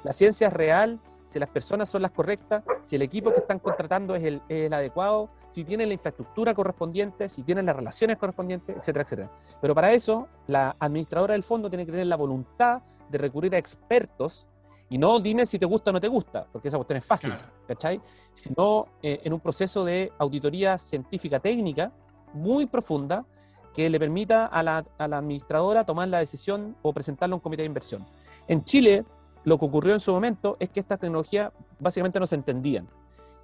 la 0.03 0.13
ciencia 0.13 0.47
es 0.47 0.53
real, 0.53 0.99
si 1.31 1.39
las 1.39 1.49
personas 1.49 1.87
son 1.87 2.01
las 2.01 2.11
correctas, 2.11 2.65
si 2.81 2.97
el 2.97 3.01
equipo 3.03 3.31
que 3.31 3.39
están 3.39 3.59
contratando 3.59 4.15
es 4.15 4.23
el, 4.25 4.41
es 4.49 4.65
el, 4.65 4.73
adecuado, 4.73 5.29
si 5.47 5.63
tienen 5.63 5.87
la 5.87 5.93
infraestructura 5.93 6.53
correspondiente, 6.53 7.29
si 7.29 7.43
tienen 7.43 7.65
las 7.65 7.75
relaciones 7.75 8.17
correspondientes, 8.17 8.75
etcétera, 8.75 9.03
etcétera. 9.03 9.31
Pero 9.61 9.73
para 9.73 9.93
eso, 9.93 10.27
la 10.47 10.75
administradora 10.77 11.33
del 11.33 11.43
fondo 11.43 11.69
tiene 11.69 11.85
que 11.85 11.91
tener 11.91 12.07
la 12.07 12.17
voluntad 12.17 12.81
de 13.11 13.17
recurrir 13.17 13.53
a 13.55 13.57
expertos 13.57 14.47
y 14.89 14.97
no 14.97 15.19
dime 15.19 15.45
si 15.45 15.57
te 15.57 15.65
gusta 15.65 15.91
o 15.91 15.93
no 15.93 16.01
te 16.01 16.07
gusta, 16.07 16.47
porque 16.51 16.67
esa 16.67 16.77
cuestión 16.77 16.97
es 16.97 17.05
fácil, 17.05 17.31
¿cachai? 17.67 18.01
Sino 18.33 18.87
eh, 19.01 19.21
en 19.23 19.31
un 19.31 19.39
proceso 19.39 19.85
de 19.85 20.11
auditoría 20.17 20.77
científica 20.77 21.39
técnica 21.39 21.91
muy 22.33 22.65
profunda 22.65 23.25
que 23.73 23.89
le 23.89 23.99
permita 23.99 24.47
a 24.47 24.61
la, 24.63 24.85
a 24.97 25.07
la 25.07 25.19
administradora 25.19 25.85
tomar 25.85 26.09
la 26.09 26.19
decisión 26.19 26.75
o 26.81 26.91
presentarlo 26.91 27.35
a 27.35 27.37
un 27.37 27.41
comité 27.41 27.61
de 27.61 27.67
inversión. 27.67 28.05
En 28.47 28.65
Chile, 28.65 29.05
lo 29.45 29.57
que 29.57 29.65
ocurrió 29.65 29.93
en 29.93 30.01
su 30.01 30.11
momento 30.11 30.57
es 30.59 30.69
que 30.69 30.81
estas 30.81 30.99
tecnologías 30.99 31.51
básicamente 31.79 32.19
no 32.19 32.27
se 32.27 32.35
entendían. 32.35 32.89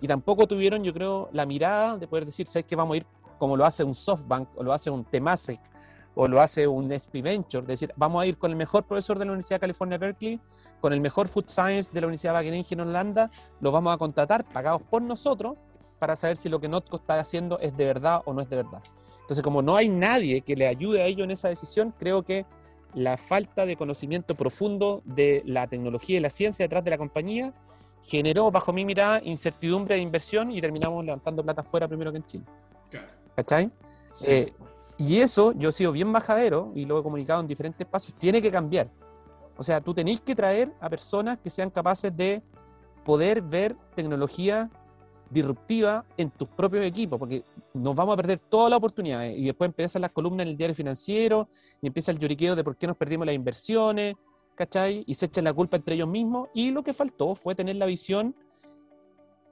Y 0.01 0.07
tampoco 0.07 0.47
tuvieron, 0.47 0.83
yo 0.83 0.93
creo, 0.93 1.29
la 1.31 1.45
mirada 1.45 1.97
de 1.97 2.07
poder 2.07 2.25
decir, 2.25 2.47
¿sabes 2.47 2.65
que 2.65 2.75
vamos 2.75 2.93
a 2.93 2.97
ir 2.97 3.05
como 3.39 3.55
lo 3.55 3.65
hace 3.65 3.83
un 3.83 3.95
SoftBank 3.95 4.49
o 4.57 4.63
lo 4.63 4.73
hace 4.73 4.89
un 4.89 5.05
Temasek 5.05 5.59
o 6.17 6.27
lo 6.27 6.41
hace 6.41 6.67
un 6.67 6.91
SP 6.91 7.21
Venture? 7.21 7.65
decir, 7.65 7.93
vamos 7.95 8.23
a 8.23 8.25
ir 8.25 8.37
con 8.37 8.51
el 8.51 8.57
mejor 8.57 8.85
profesor 8.85 9.19
de 9.19 9.25
la 9.25 9.31
Universidad 9.31 9.57
de 9.57 9.61
California, 9.61 9.97
Berkeley, 9.97 10.39
con 10.81 10.91
el 10.91 10.99
mejor 10.99 11.27
Food 11.27 11.47
Science 11.47 11.91
de 11.93 12.01
la 12.01 12.07
Universidad 12.07 12.33
de 12.33 12.39
Wageningen 12.39 12.65
en 12.69 12.79
Holanda, 12.81 13.31
los 13.61 13.71
vamos 13.71 13.93
a 13.93 13.97
contratar 13.97 14.43
pagados 14.43 14.81
por 14.81 15.01
nosotros 15.01 15.55
para 15.99 16.15
saber 16.15 16.35
si 16.37 16.49
lo 16.49 16.59
que 16.59 16.67
Notco 16.67 16.97
está 16.97 17.19
haciendo 17.19 17.59
es 17.59 17.75
de 17.77 17.85
verdad 17.85 18.21
o 18.25 18.33
no 18.33 18.41
es 18.41 18.49
de 18.49 18.57
verdad. 18.57 18.81
Entonces, 19.21 19.43
como 19.43 19.61
no 19.61 19.75
hay 19.75 19.89
nadie 19.89 20.41
que 20.41 20.55
le 20.55 20.67
ayude 20.67 21.01
a 21.01 21.05
ellos 21.05 21.25
en 21.25 21.31
esa 21.31 21.49
decisión, 21.49 21.93
creo 21.97 22.23
que 22.23 22.45
la 22.93 23.17
falta 23.17 23.65
de 23.65 23.75
conocimiento 23.75 24.35
profundo 24.35 25.01
de 25.05 25.43
la 25.45 25.67
tecnología 25.67 26.17
y 26.17 26.19
la 26.19 26.29
ciencia 26.29 26.65
detrás 26.65 26.83
de 26.83 26.91
la 26.91 26.97
compañía 26.97 27.53
generó, 28.01 28.49
bajo 28.51 28.71
mi 28.73 28.85
mirada, 28.85 29.21
incertidumbre 29.23 29.95
de 29.95 30.01
inversión 30.01 30.51
y 30.51 30.61
terminamos 30.61 31.03
levantando 31.03 31.43
plata 31.43 31.61
fuera 31.61 31.87
primero 31.87 32.11
que 32.11 32.17
en 32.17 32.25
Chile. 32.25 32.45
Claro. 32.89 33.07
¿Cachai? 33.35 33.71
Eh, 34.27 34.53
y 34.97 35.19
eso, 35.19 35.53
yo 35.53 35.69
he 35.69 35.71
sido 35.71 35.91
bien 35.91 36.11
bajadero 36.11 36.71
y 36.75 36.85
lo 36.85 36.99
he 36.99 37.03
comunicado 37.03 37.41
en 37.41 37.47
diferentes 37.47 37.81
espacios, 37.81 38.17
tiene 38.17 38.41
que 38.41 38.51
cambiar. 38.51 38.89
O 39.57 39.63
sea, 39.63 39.81
tú 39.81 39.93
tenéis 39.93 40.21
que 40.21 40.35
traer 40.35 40.71
a 40.79 40.89
personas 40.89 41.37
que 41.39 41.49
sean 41.49 41.69
capaces 41.69 42.15
de 42.15 42.41
poder 43.03 43.41
ver 43.41 43.75
tecnología 43.95 44.69
disruptiva 45.29 46.05
en 46.15 46.29
tus 46.29 46.47
propios 46.47 46.85
equipos, 46.85 47.19
porque 47.19 47.43
nos 47.73 47.95
vamos 47.95 48.13
a 48.13 48.17
perder 48.17 48.39
toda 48.39 48.69
la 48.69 48.77
oportunidad. 48.77 49.25
Y 49.25 49.45
después 49.45 49.67
empiezan 49.67 50.01
las 50.01 50.11
columnas 50.11 50.45
en 50.45 50.49
el 50.49 50.57
diario 50.57 50.75
financiero 50.75 51.49
y 51.81 51.87
empieza 51.87 52.11
el 52.11 52.19
lloriqueo 52.19 52.55
de 52.55 52.63
por 52.63 52.75
qué 52.77 52.87
nos 52.87 52.97
perdimos 52.97 53.25
las 53.25 53.35
inversiones, 53.35 54.15
¿cachai? 54.55 55.03
Y 55.05 55.13
se 55.13 55.25
echan 55.25 55.43
la 55.43 55.53
culpa 55.53 55.77
entre 55.77 55.95
ellos 55.95 56.07
mismos. 56.07 56.49
Y 56.53 56.71
lo 56.71 56.83
que 56.83 56.93
faltó 56.93 57.35
fue 57.35 57.55
tener 57.55 57.75
la 57.75 57.85
visión, 57.85 58.35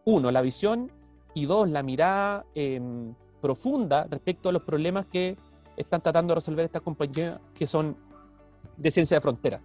uno, 0.05 0.31
la 0.31 0.41
visión, 0.41 0.91
y 1.33 1.45
dos, 1.45 1.69
la 1.69 1.83
mirada 1.83 2.45
em, 2.55 3.13
profunda 3.45 4.07
respecto 4.09 4.49
a 4.49 4.51
los 4.51 4.63
problemas 4.63 5.05
que 5.05 5.37
están 5.77 6.01
tratando 6.01 6.31
de 6.31 6.35
resolver 6.35 6.65
estas 6.65 6.81
compañías 6.81 7.39
que 7.53 7.67
son 7.67 7.95
de 8.75 8.89
ciencia 8.89 9.17
de 9.17 9.21
frontera. 9.21 9.61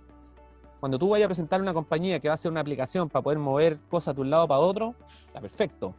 Cuando 0.80 0.98
tú 0.98 1.08
vayas 1.08 1.26
a 1.26 1.28
presentar 1.28 1.60
una 1.60 1.72
compañía 1.72 2.20
que 2.20 2.28
va 2.28 2.32
a 2.32 2.34
hacer 2.34 2.50
una 2.50 2.60
aplicación 2.60 3.08
para 3.08 3.22
poder 3.22 3.38
mover 3.38 3.78
cosas 3.88 4.14
de 4.14 4.20
un 4.20 4.30
lado 4.30 4.46
para 4.46 4.60
otro, 4.60 4.94
está 5.26 5.40
perfecto. 5.40 5.94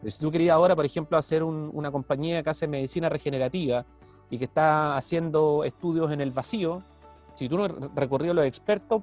Pero 0.00 0.10
si 0.10 0.18
tú 0.18 0.30
querías 0.30 0.54
ahora, 0.54 0.74
por 0.74 0.84
ejemplo, 0.84 1.18
hacer 1.18 1.42
una 1.42 1.90
compañía 1.90 2.42
que 2.42 2.50
hace 2.50 2.66
medicina 2.68 3.08
regenerativa 3.08 3.84
y 4.30 4.38
que 4.38 4.44
está 4.44 4.96
haciendo 4.96 5.64
estudios 5.64 6.10
en 6.12 6.20
el 6.20 6.30
vacío, 6.30 6.82
si 7.34 7.48
tú 7.48 7.58
no 7.58 7.68
recorrido 7.94 8.32
a 8.32 8.34
los 8.36 8.46
expertos, 8.46 9.02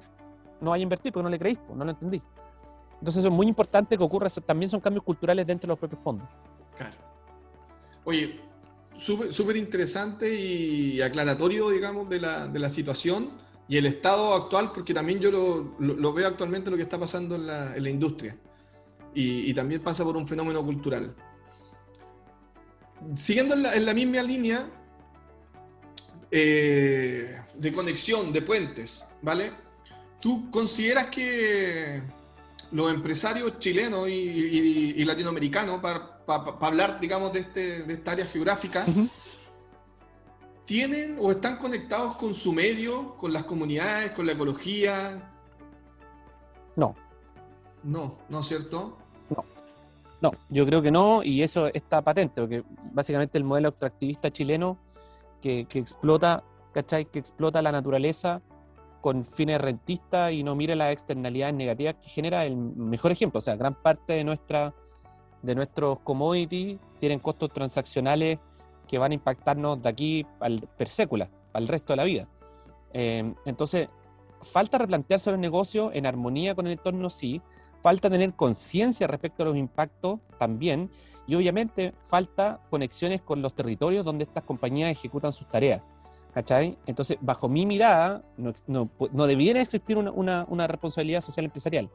no 0.60 0.70
vas 0.70 0.78
a 0.78 0.82
invertir 0.82 1.12
porque 1.12 1.24
no 1.24 1.30
le 1.30 1.38
creís, 1.38 1.58
no 1.72 1.84
lo 1.84 1.90
entendí. 1.90 2.20
Entonces 2.98 3.24
es 3.24 3.30
muy 3.30 3.46
importante 3.46 3.98
que 3.98 4.04
ocurra, 4.04 4.28
también 4.30 4.70
son 4.70 4.80
cambios 4.80 5.04
culturales 5.04 5.46
dentro 5.46 5.66
de 5.66 5.72
los 5.72 5.78
propios 5.78 6.02
fondos. 6.02 6.28
Claro. 6.76 7.13
Oye, 8.04 8.40
súper 8.96 9.56
interesante 9.56 10.34
y 10.34 11.00
aclaratorio, 11.00 11.70
digamos, 11.70 12.08
de 12.08 12.20
la, 12.20 12.48
de 12.48 12.58
la 12.58 12.68
situación 12.68 13.30
y 13.68 13.76
el 13.76 13.86
estado 13.86 14.34
actual, 14.34 14.72
porque 14.72 14.92
también 14.92 15.20
yo 15.20 15.30
lo, 15.78 16.12
veo 16.12 16.28
actualmente 16.28 16.70
lo 16.70 16.76
que 16.76 16.82
está 16.82 16.98
pasando 16.98 17.34
en 17.34 17.46
la, 17.46 17.88
industria 17.88 18.36
y, 19.14 19.52
también 19.54 19.82
pasa 19.82 20.04
por 20.04 20.16
un 20.16 20.26
fenómeno 20.26 20.62
cultural. 20.64 21.14
Siguiendo 23.16 23.54
en 23.54 23.86
la, 23.86 23.94
misma 23.94 24.22
línea 24.22 24.68
eh, 26.30 27.40
de 27.54 27.72
conexión, 27.72 28.32
de 28.32 28.42
puentes, 28.42 29.06
¿vale? 29.22 29.52
¿Tú 30.20 30.50
consideras 30.50 31.06
que 31.06 32.02
los 32.72 32.92
empresarios 32.92 33.58
chilenos 33.58 34.08
y, 34.08 35.04
latinoamericanos, 35.04 35.80
para, 35.80 36.13
hablar, 36.26 37.00
digamos, 37.00 37.32
de, 37.32 37.40
este, 37.40 37.82
de 37.82 37.94
esta 37.94 38.12
área 38.12 38.26
geográfica, 38.26 38.84
tienen 40.64 41.18
o 41.20 41.30
están 41.30 41.58
conectados 41.58 42.16
con 42.16 42.32
su 42.32 42.52
medio, 42.52 43.16
con 43.16 43.32
las 43.32 43.44
comunidades, 43.44 44.12
con 44.12 44.26
la 44.26 44.32
ecología? 44.32 45.32
No. 46.76 46.94
No, 47.82 48.18
¿no 48.28 48.40
es 48.40 48.46
cierto? 48.46 48.96
No. 49.30 49.44
No, 50.20 50.32
yo 50.48 50.64
creo 50.64 50.80
que 50.80 50.90
no, 50.90 51.22
y 51.22 51.42
eso 51.42 51.66
está 51.74 52.00
patente, 52.00 52.40
porque 52.40 52.64
básicamente 52.92 53.36
el 53.36 53.44
modelo 53.44 53.68
extractivista 53.68 54.30
chileno 54.30 54.78
que, 55.42 55.66
explota, 55.74 56.42
¿cachai? 56.72 57.04
Que 57.04 57.18
explota 57.18 57.60
la 57.60 57.70
naturaleza 57.70 58.40
con 59.02 59.26
fines 59.26 59.60
rentistas 59.60 60.32
y 60.32 60.42
no 60.42 60.54
mire 60.54 60.74
las 60.74 60.92
externalidades 60.92 61.54
negativas 61.54 61.96
que 61.96 62.08
genera 62.08 62.46
el 62.46 62.56
mejor 62.56 63.12
ejemplo. 63.12 63.38
O 63.38 63.42
sea, 63.42 63.54
gran 63.54 63.74
parte 63.74 64.14
de 64.14 64.24
nuestra 64.24 64.72
de 65.44 65.54
nuestros 65.54 66.00
commodities 66.00 66.78
tienen 66.98 67.18
costos 67.18 67.52
transaccionales 67.52 68.38
que 68.88 68.98
van 68.98 69.12
a 69.12 69.14
impactarnos 69.14 69.82
de 69.82 69.88
aquí 69.88 70.26
al 70.40 70.68
per 70.76 70.88
sécula, 70.88 71.30
al 71.52 71.68
resto 71.68 71.92
de 71.92 71.96
la 71.96 72.04
vida. 72.04 72.28
Eh, 72.92 73.34
entonces, 73.44 73.88
falta 74.42 74.78
replantearse 74.78 75.30
los 75.30 75.38
negocios 75.40 75.90
en 75.94 76.06
armonía 76.06 76.54
con 76.54 76.66
el 76.66 76.72
entorno, 76.72 77.10
sí. 77.10 77.42
Falta 77.82 78.08
tener 78.08 78.34
conciencia 78.34 79.06
respecto 79.06 79.42
a 79.42 79.46
los 79.46 79.56
impactos 79.56 80.20
también. 80.38 80.90
Y 81.26 81.34
obviamente 81.34 81.94
falta 82.02 82.60
conexiones 82.70 83.22
con 83.22 83.40
los 83.40 83.54
territorios 83.54 84.04
donde 84.04 84.24
estas 84.24 84.44
compañías 84.44 84.90
ejecutan 84.90 85.32
sus 85.32 85.48
tareas. 85.48 85.82
Entonces, 86.86 87.16
bajo 87.20 87.48
mi 87.48 87.64
mirada, 87.64 88.22
no, 88.36 88.52
no, 88.66 89.26
debiera 89.26 89.60
existir 89.60 89.96
una, 89.96 90.44
una, 90.48 90.66
responsabilidad 90.66 91.20
social 91.20 91.44
empresarial. 91.44 91.88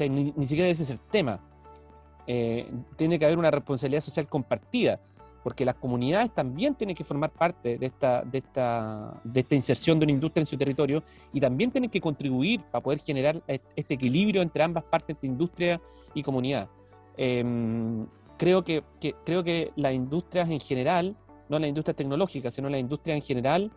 Ni, 0.00 0.32
ni 0.34 0.46
siquiera 0.46 0.68
ese 0.68 0.84
es 0.84 0.90
el 0.90 0.98
tema. 0.98 1.40
Eh, 2.26 2.68
tiene 2.96 3.18
que 3.18 3.24
haber 3.24 3.38
una 3.38 3.50
responsabilidad 3.50 4.00
social 4.00 4.26
compartida 4.26 5.00
porque 5.46 5.64
las 5.64 5.76
comunidades 5.76 6.34
también 6.34 6.74
tienen 6.74 6.96
que 6.96 7.04
formar 7.04 7.30
parte 7.30 7.78
de 7.78 7.86
esta, 7.86 8.22
de 8.22 8.38
esta, 8.38 9.20
de 9.22 9.38
esta 9.38 9.54
inserción 9.54 9.96
de 10.00 10.04
una 10.04 10.12
industria 10.12 10.40
en 10.40 10.46
su 10.48 10.56
territorio 10.56 11.04
y 11.32 11.40
también 11.40 11.70
tienen 11.70 11.88
que 11.88 12.00
contribuir 12.00 12.62
para 12.62 12.82
poder 12.82 12.98
generar 12.98 13.40
este 13.46 13.94
equilibrio 13.94 14.42
entre 14.42 14.64
ambas 14.64 14.82
partes 14.82 15.16
de 15.20 15.28
industria 15.28 15.80
y 16.14 16.24
comunidad. 16.24 16.68
Em, 17.16 18.08
creo, 18.36 18.64
que, 18.64 18.82
creo 19.24 19.44
que 19.44 19.70
las 19.76 19.94
industrias 19.94 20.50
en 20.50 20.58
general, 20.58 21.16
no 21.48 21.60
las 21.60 21.68
industrias 21.68 21.96
tecnológicas, 21.96 22.52
sino 22.52 22.68
las 22.68 22.80
industrias 22.80 23.14
en 23.14 23.22
general, 23.22 23.70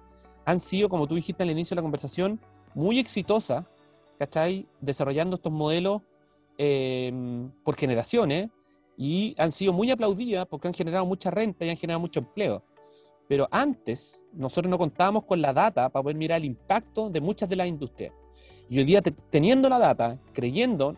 han 0.46 0.60
sido, 0.60 0.90
como 0.90 1.06
tú 1.06 1.14
dijiste 1.14 1.44
al 1.44 1.52
inicio 1.52 1.76
de 1.76 1.82
la 1.82 1.84
conversación, 1.84 2.40
muy 2.74 2.98
exitosas, 2.98 3.66
¿cachai? 4.18 4.68
Desarrollando 4.82 5.36
estos 5.36 5.52
modelos 5.52 6.02
em, 6.62 7.50
por 7.64 7.78
generaciones 7.78 8.50
y 8.98 9.34
han 9.38 9.54
sido 9.54 9.72
muy 9.72 9.90
aplaudidas 9.90 10.46
porque 10.46 10.68
han 10.68 10.74
generado 10.74 11.06
mucha 11.06 11.32
renta 11.32 11.64
y 11.64 11.70
han 11.70 11.78
generado 11.78 12.02
mucho 12.02 12.20
empleo. 12.20 12.62
Pero 13.30 13.48
antes 13.50 14.26
nosotros 14.34 14.70
no 14.70 14.78
contábamos 14.78 15.24
con 15.24 15.42
la 15.42 15.54
data 15.54 15.88
para 15.88 16.04
poder 16.04 16.18
mirar 16.18 16.40
el 16.40 16.46
impacto 16.46 17.10
de 17.10 17.22
muchas 17.22 17.48
de 17.48 17.56
las 17.56 17.68
industrias. 17.68 18.12
Y 18.68 18.78
hoy 18.78 18.84
día 18.84 19.02
teniendo 19.30 19.70
la 19.70 19.80
data, 19.80 20.20
creyendo 20.34 20.98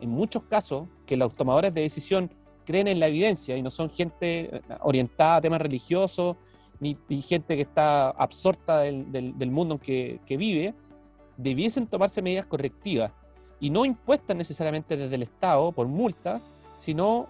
en 0.00 0.10
muchos 0.10 0.42
casos 0.44 0.88
que 1.06 1.16
los 1.16 1.32
tomadores 1.34 1.72
de 1.72 1.82
decisión 1.82 2.28
creen 2.64 2.88
en 2.88 2.98
la 2.98 3.06
evidencia 3.06 3.56
y 3.56 3.62
no 3.62 3.70
son 3.70 3.88
gente 3.88 4.62
orientada 4.80 5.36
a 5.36 5.40
temas 5.40 5.60
religiosos 5.60 6.36
ni, 6.80 6.96
gente 7.22 7.54
que 7.54 7.62
está 7.62 8.10
absorta 8.10 8.80
del, 8.80 9.12
del, 9.12 9.50
mundo 9.52 9.78
en 9.86 10.18
que 10.26 10.36
vive, 10.36 10.74
debiesen 11.36 11.86
tomarse 11.86 12.20
medidas 12.20 12.46
correctivas 12.46 13.12
y 13.62 13.70
no 13.70 13.84
impuestas 13.84 14.36
necesariamente 14.36 14.96
desde 14.96 15.14
el 15.14 15.22
Estado 15.22 15.70
por 15.70 15.86
multa, 15.86 16.40
sino 16.78 17.28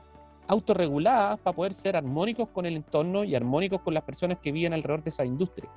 autorreguladas 0.49 1.39
para 1.39 1.55
poder 1.55 1.75
ser 1.75 1.95
armónicos 1.95 2.49
con 2.49 2.65
el 2.65 2.75
entorno 2.75 3.23
y 3.23 3.35
armónicos 3.35 3.83
con 3.83 3.93
las 3.93 4.03
personas 4.03 4.39
que 4.39 4.51
viven 4.51 4.73
alrededor 4.73 5.05
de 5.05 5.11
esa 5.11 5.27
industria. 5.27 5.69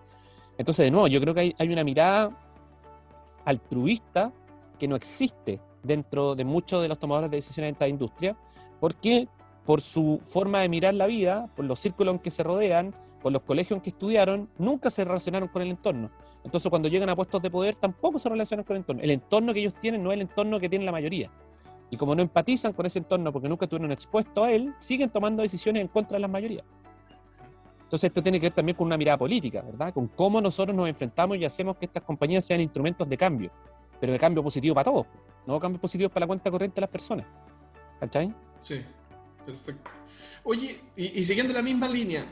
Entonces, 0.58 0.86
de 0.86 0.92
nuevo, 0.92 1.08
yo 1.08 1.20
creo 1.20 1.34
que 1.34 1.54
hay, 1.58 1.74
una 1.74 1.84
mirada 1.84 2.32
altruista 3.44 4.32
que 4.80 4.88
no 4.88 4.96
existe 4.96 5.60
dentro 5.84 6.36
de 6.36 6.46
muchos 6.46 6.82
de 6.82 6.88
los 6.88 7.00
tomadores 7.00 7.30
de 7.30 7.36
decisiones 7.36 7.68
en 7.68 7.76
esta 7.76 7.90
industria, 7.90 8.38
porque 8.80 9.28
por 9.66 9.82
su 9.82 10.22
forma 10.24 10.62
de 10.62 10.70
mirar 10.70 10.94
la 10.94 11.06
vida, 11.06 11.50
por 11.58 11.66
los 11.66 11.82
círculos 11.82 12.14
en 12.14 12.20
que 12.20 12.32
se 12.32 12.44
rodean, 12.44 12.96
con 13.26 13.34
los 13.34 13.42
colegios 13.42 13.78
en 13.78 13.82
que 13.82 13.90
estudiaron, 13.90 14.48
nunca 14.60 14.92
se 14.92 15.04
relacionaron 15.04 15.50
con 15.50 15.64
el 15.64 15.70
entorno. 15.70 16.12
Entonces, 16.44 16.70
cuando 16.70 16.88
llegan 16.88 17.10
a 17.10 17.16
puestos 17.16 17.42
de 17.42 17.50
poder, 17.50 17.74
tampoco 17.74 18.20
se 18.20 18.30
relacionan 18.30 18.64
con 18.64 18.76
el 18.76 18.82
entorno. 18.82 19.02
El 19.02 19.10
entorno 19.10 19.52
que 19.52 19.62
ellos 19.62 19.74
tienen 19.80 20.04
no 20.04 20.12
es 20.12 20.18
el 20.18 20.22
entorno 20.22 20.60
que 20.60 20.70
tiene 20.70 20.86
la 20.86 20.92
mayoría. 20.92 21.32
Y 21.90 21.98
como 21.98 22.14
no 22.14 22.22
empatizan 22.22 22.74
con 22.74 22.86
ese 22.86 23.00
entorno 23.00 23.34
porque 23.34 23.50
nunca 23.50 23.66
estuvieron 23.66 23.92
expuestos 23.92 24.46
a 24.46 24.52
él, 24.52 24.76
siguen 24.78 25.10
tomando 25.10 25.42
decisiones 25.42 25.82
en 25.82 25.88
contra 25.88 26.18
de 26.18 26.20
la 26.20 26.28
mayoría. 26.28 26.64
Entonces, 27.82 28.10
esto 28.10 28.22
tiene 28.22 28.40
que 28.40 28.46
ver 28.46 28.54
también 28.54 28.78
con 28.78 28.86
una 28.86 28.96
mirada 28.96 29.18
política, 29.18 29.64
¿verdad? 29.64 29.92
Con 29.92 30.08
cómo 30.10 30.40
nosotros 30.40 30.78
nos 30.78 30.88
enfrentamos 30.88 31.36
y 31.38 31.46
hacemos 31.46 31.78
que 31.78 31.86
estas 31.86 32.04
compañías 32.04 32.46
sean 32.46 32.62
instrumentos 32.62 33.10
de 33.10 33.18
cambio, 33.18 33.50
pero 34.00 34.14
de 34.14 34.20
cambio 34.20 34.44
positivo 34.44 34.76
para 34.76 34.86
todos, 34.86 35.08
no 35.48 35.60
cambio 35.60 35.82
positivo 35.82 36.10
para 36.10 36.26
la 36.26 36.28
cuenta 36.28 36.52
corriente 36.52 36.76
de 36.76 36.82
las 36.82 36.92
personas. 36.92 37.26
¿Cachai? 38.00 38.32
Sí, 38.62 38.82
perfecto. 39.44 39.90
Oye, 40.44 40.80
y, 40.96 41.24
siguiendo 41.24 41.52
la 41.54 41.64
misma 41.64 41.90
línea, 41.90 42.24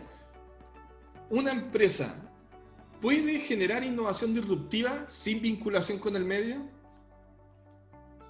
¿una 1.34 1.52
empresa 1.52 2.16
puede 3.02 3.40
generar 3.40 3.84
innovación 3.84 4.34
disruptiva 4.34 5.04
sin 5.08 5.42
vinculación 5.42 6.00
con 6.00 6.16
el 6.16 6.26
medio? 6.26 6.62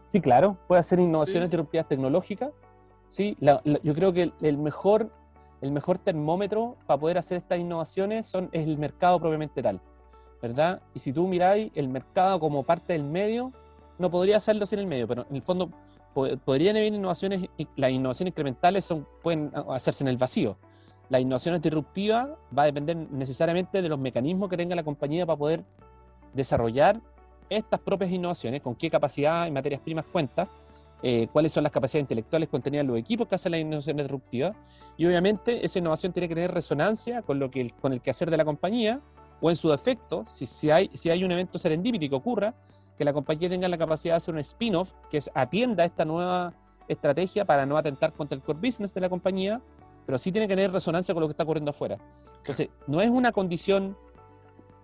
Sí, 0.07 0.21
claro, 0.21 0.57
puede 0.67 0.79
hacer 0.79 0.99
innovaciones 0.99 1.49
disruptivas 1.49 1.87
tecnológicas. 1.87 2.51
Sí, 3.09 3.37
yo 3.39 3.93
creo 3.93 4.13
que 4.13 4.31
el 4.41 4.57
mejor 4.57 5.11
el 5.63 5.71
mejor 5.71 5.97
termómetro 5.97 6.75
para 6.85 6.99
poder 6.99 7.17
hacer 7.17 7.37
estas 7.37 7.57
innovaciones 7.57 8.27
son, 8.27 8.49
es 8.51 8.67
el 8.67 8.77
mercado 8.77 9.17
propiamente 9.17 9.63
tal, 9.63 9.79
¿verdad? 10.41 10.81
Y 10.93 10.99
si 10.99 11.13
tú 11.13 11.25
miráis 11.25 11.71
el 11.73 11.87
mercado 11.87 12.37
como 12.37 12.63
parte 12.63 12.91
del 12.91 13.05
medio, 13.05 13.53
no 13.97 14.11
podría 14.11 14.37
hacerlo 14.37 14.65
sin 14.65 14.79
el 14.79 14.87
medio, 14.87 15.07
pero 15.07 15.25
en 15.29 15.37
el 15.37 15.41
fondo 15.41 15.69
podrían 16.13 16.75
haber 16.75 16.93
innovaciones, 16.93 17.49
las 17.77 17.91
innovaciones 17.91 18.31
incrementales 18.31 18.83
son, 18.83 19.07
pueden 19.21 19.51
hacerse 19.69 20.03
en 20.03 20.09
el 20.09 20.17
vacío. 20.17 20.57
Las 21.13 21.21
innovaciones 21.21 21.61
disruptivas 21.61 22.27
va 22.57 22.63
a 22.63 22.65
depender 22.65 22.97
necesariamente 22.97 23.83
de 23.83 23.87
los 23.87 23.99
mecanismos 23.99 24.49
que 24.49 24.57
tenga 24.57 24.75
la 24.75 24.81
compañía 24.81 25.27
para 25.27 25.37
poder 25.37 25.63
desarrollar 26.33 26.99
estas 27.51 27.79
propias 27.81 28.09
innovaciones, 28.09 28.63
con 28.63 28.73
qué 28.73 28.89
capacidad 28.89 29.45
y 29.45 29.51
materias 29.51 29.79
primas 29.79 30.05
cuenta, 30.05 30.47
eh, 31.03 31.27
cuáles 31.31 31.51
son 31.51 31.61
las 31.61 31.71
capacidades 31.71 32.05
intelectuales 32.05 32.49
contenidas 32.49 32.81
en 32.81 32.87
los 32.87 32.97
equipos 32.97 33.27
que 33.27 33.35
hacen 33.35 33.51
la 33.51 33.59
innovación 33.59 33.97
disruptiva. 33.97 34.55
Y 34.97 35.05
obviamente 35.05 35.63
esa 35.63 35.77
innovación 35.77 36.13
tiene 36.13 36.27
que 36.27 36.33
tener 36.33 36.51
resonancia 36.51 37.21
con, 37.21 37.37
lo 37.37 37.51
que 37.51 37.61
el, 37.61 37.73
con 37.75 37.93
el 37.93 38.01
quehacer 38.01 38.31
de 38.31 38.37
la 38.37 38.43
compañía 38.43 38.99
o 39.39 39.51
en 39.51 39.55
su 39.55 39.69
defecto, 39.69 40.25
si, 40.27 40.47
si, 40.47 40.71
hay, 40.71 40.89
si 40.95 41.11
hay 41.11 41.23
un 41.23 41.31
evento 41.31 41.59
serendipity 41.59 42.09
que 42.09 42.15
ocurra, 42.15 42.55
que 42.97 43.05
la 43.05 43.13
compañía 43.13 43.49
tenga 43.49 43.67
la 43.67 43.77
capacidad 43.77 44.15
de 44.15 44.17
hacer 44.17 44.33
un 44.33 44.39
spin-off 44.39 44.93
que 45.11 45.21
atienda 45.35 45.85
esta 45.85 46.05
nueva 46.05 46.55
estrategia 46.87 47.45
para 47.45 47.67
no 47.67 47.77
atentar 47.77 48.13
contra 48.13 48.35
el 48.35 48.41
core 48.41 48.57
business 48.59 48.95
de 48.95 49.01
la 49.01 49.09
compañía, 49.09 49.61
pero 50.05 50.17
sí 50.17 50.31
tiene 50.31 50.47
que 50.47 50.55
tener 50.55 50.71
resonancia 50.71 51.13
con 51.13 51.21
lo 51.21 51.27
que 51.27 51.31
está 51.31 51.43
ocurriendo 51.43 51.71
afuera. 51.71 51.97
Entonces, 52.37 52.69
no 52.87 53.01
es 53.01 53.09
una 53.09 53.31
condición 53.31 53.97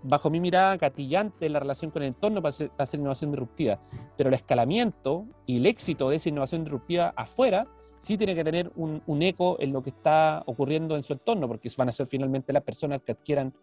bajo 0.03 0.29
mi 0.29 0.39
mirada, 0.39 0.77
gatillante 0.77 1.45
en 1.45 1.53
la 1.53 1.59
relación 1.59 1.91
con 1.91 2.03
el 2.03 2.09
entorno 2.09 2.41
para 2.41 2.55
hacer, 2.77 2.99
innovación 2.99 3.31
disruptiva. 3.31 3.79
Pero 4.17 4.29
el 4.29 4.35
escalamiento 4.35 5.25
y 5.45 5.57
el 5.57 5.65
éxito 5.65 6.09
de 6.09 6.17
esa 6.17 6.29
innovación 6.29 6.63
disruptiva 6.63 7.13
afuera 7.15 7.67
sí 7.97 8.17
tiene 8.17 8.33
que 8.33 8.43
tener 8.43 8.71
un, 8.75 9.21
eco 9.21 9.57
en 9.59 9.73
lo 9.73 9.83
que 9.83 9.89
está 9.89 10.41
ocurriendo 10.45 10.95
en 10.95 11.03
su 11.03 11.13
entorno, 11.13 11.47
porque 11.47 11.69
van 11.77 11.89
a 11.89 11.91
ser 11.91 12.07
finalmente 12.07 12.53
las 12.53 12.63
personas 12.63 13.01
que 13.01 13.11
adquieran, 13.11 13.53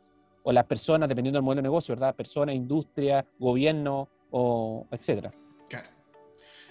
o 0.43 0.53
las 0.53 0.65
personas, 0.65 1.09
dependiendo 1.09 1.39
del 1.39 1.45
modelo 1.45 1.63
de 1.63 1.69
negocio, 1.69 1.95
¿verdad? 1.95 2.15
Personas, 2.15 2.55
industria, 2.55 3.27
gobierno, 3.39 4.09
o 4.31 4.87
etcétera. 4.91 5.33
Claro. 5.69 5.89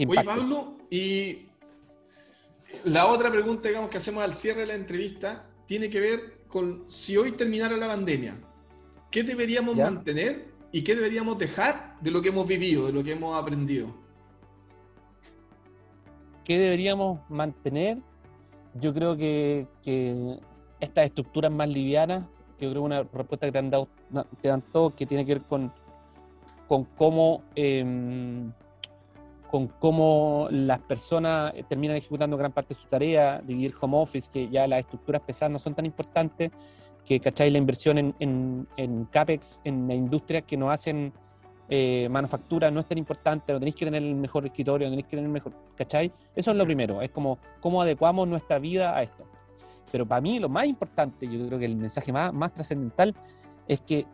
Oye, 0.08 0.24
Pablo, 0.24 0.78
y 0.90 1.48
la 2.84 3.08
otra 3.08 3.32
pregunta, 3.32 3.68
digamos, 3.68 3.90
que 3.90 3.98
hacemos 3.98 4.24
al 4.24 4.34
cierre 4.34 4.62
de 4.62 4.68
la 4.68 4.76
entrevista 4.76 5.50
tiene 5.66 5.90
que 5.90 6.00
ver 6.00 6.40
con 6.48 6.84
si 6.88 7.18
hoy 7.18 7.32
terminara 7.32 7.76
la 7.76 7.88
pandemia, 7.88 8.40
¿Qué 9.16 9.24
deberíamos 9.24 9.78
mantener 9.78 10.48
y 10.74 10.84
qué 10.84 10.94
deberíamos 10.94 11.40
dejar 11.40 11.98
de 12.02 12.12
lo 12.12 12.22
que 12.22 12.28
hemos 12.28 12.46
vivido, 12.46 12.86
de 12.86 12.92
lo 12.92 13.02
que 13.02 13.14
hemos 13.14 13.42
aprendido? 13.42 13.88
¿Qué 16.44 16.60
deberíamos 16.60 17.22
mantener? 17.30 18.00
Yo 18.74 18.94
creo 18.94 19.16
que, 19.16 19.68
estas 20.82 21.06
estructuras 21.06 21.50
más 21.50 21.70
livianas, 21.70 22.26
yo 22.60 22.72
creo 22.72 22.74
que 22.74 22.80
una 22.80 23.04
respuesta 23.04 23.46
que 23.46 23.54
te 23.54 23.58
han 23.58 23.70
dado, 23.70 23.88
te 24.42 24.50
dan 24.50 24.62
todo, 24.74 24.94
que 24.94 25.06
tiene 25.06 25.26
que 25.26 25.36
ver 25.36 25.44
con, 25.44 25.72
con 26.68 26.84
cómo 26.84 27.42
em, 27.56 28.52
con 29.56 29.68
cómo 29.68 30.50
las 30.52 30.80
personas 30.80 31.54
terminan 31.70 31.96
ejecutando 31.96 32.36
gran 32.36 32.52
parte 32.52 32.74
de 32.74 32.82
su 32.82 32.88
tarea, 32.88 33.42
dividir 33.42 33.74
home 33.80 33.96
office, 33.96 34.30
que 34.30 34.50
ya 34.50 34.68
las 34.68 34.82
estructuras 34.82 35.22
pesadas 35.22 35.50
no 35.50 35.60
son 35.60 35.74
tan 35.74 35.86
importantes, 35.86 36.52
que 37.06 37.22
¿cachai? 37.22 37.50
la 37.52 37.58
inversión 37.58 37.98
en, 37.98 38.14
en, 38.20 38.68
en 38.76 39.06
CAPEX, 39.06 39.62
en 39.64 39.90
industrias 39.90 40.44
que 40.44 40.58
no 40.58 40.72
hacen 40.72 41.14
eh, 41.70 42.10
manufactura 42.12 42.70
no 42.70 42.82
es 42.82 42.86
tan 42.86 42.98
importante, 42.98 43.54
no 43.54 43.60
tenéis 43.60 43.76
que 43.76 43.86
tener 43.86 44.04
el 44.04 44.16
mejor 44.16 44.46
escritorio, 44.46 44.88
no 44.88 44.92
tenéis 44.92 45.06
que 45.06 45.12
tener 45.12 45.24
el 45.24 45.32
mejor, 45.32 45.54
¿cachai? 45.78 46.12
Eso 46.36 46.52
es 46.52 46.58
lo 46.58 46.66
primero, 46.66 47.02
es 47.02 47.12
como 47.12 47.40
cómo 47.62 47.82
adecuamos 47.82 48.28
nuestra 48.28 48.60
vida 48.60 48.94
a 48.94 49.04
esto. 49.04 49.24
Pero 49.90 50.06
para 50.06 50.20
mí 50.20 50.38
lo 50.38 50.50
más 50.50 50.66
importante, 50.66 51.30
yo 51.30 51.48
creo 51.48 51.60
que 51.60 51.66
el 51.66 51.78
mensaje 51.78 52.12
más, 52.12 52.34
más 52.34 52.54
trascendental 52.54 53.16
es 53.70 53.80
que 53.80 54.06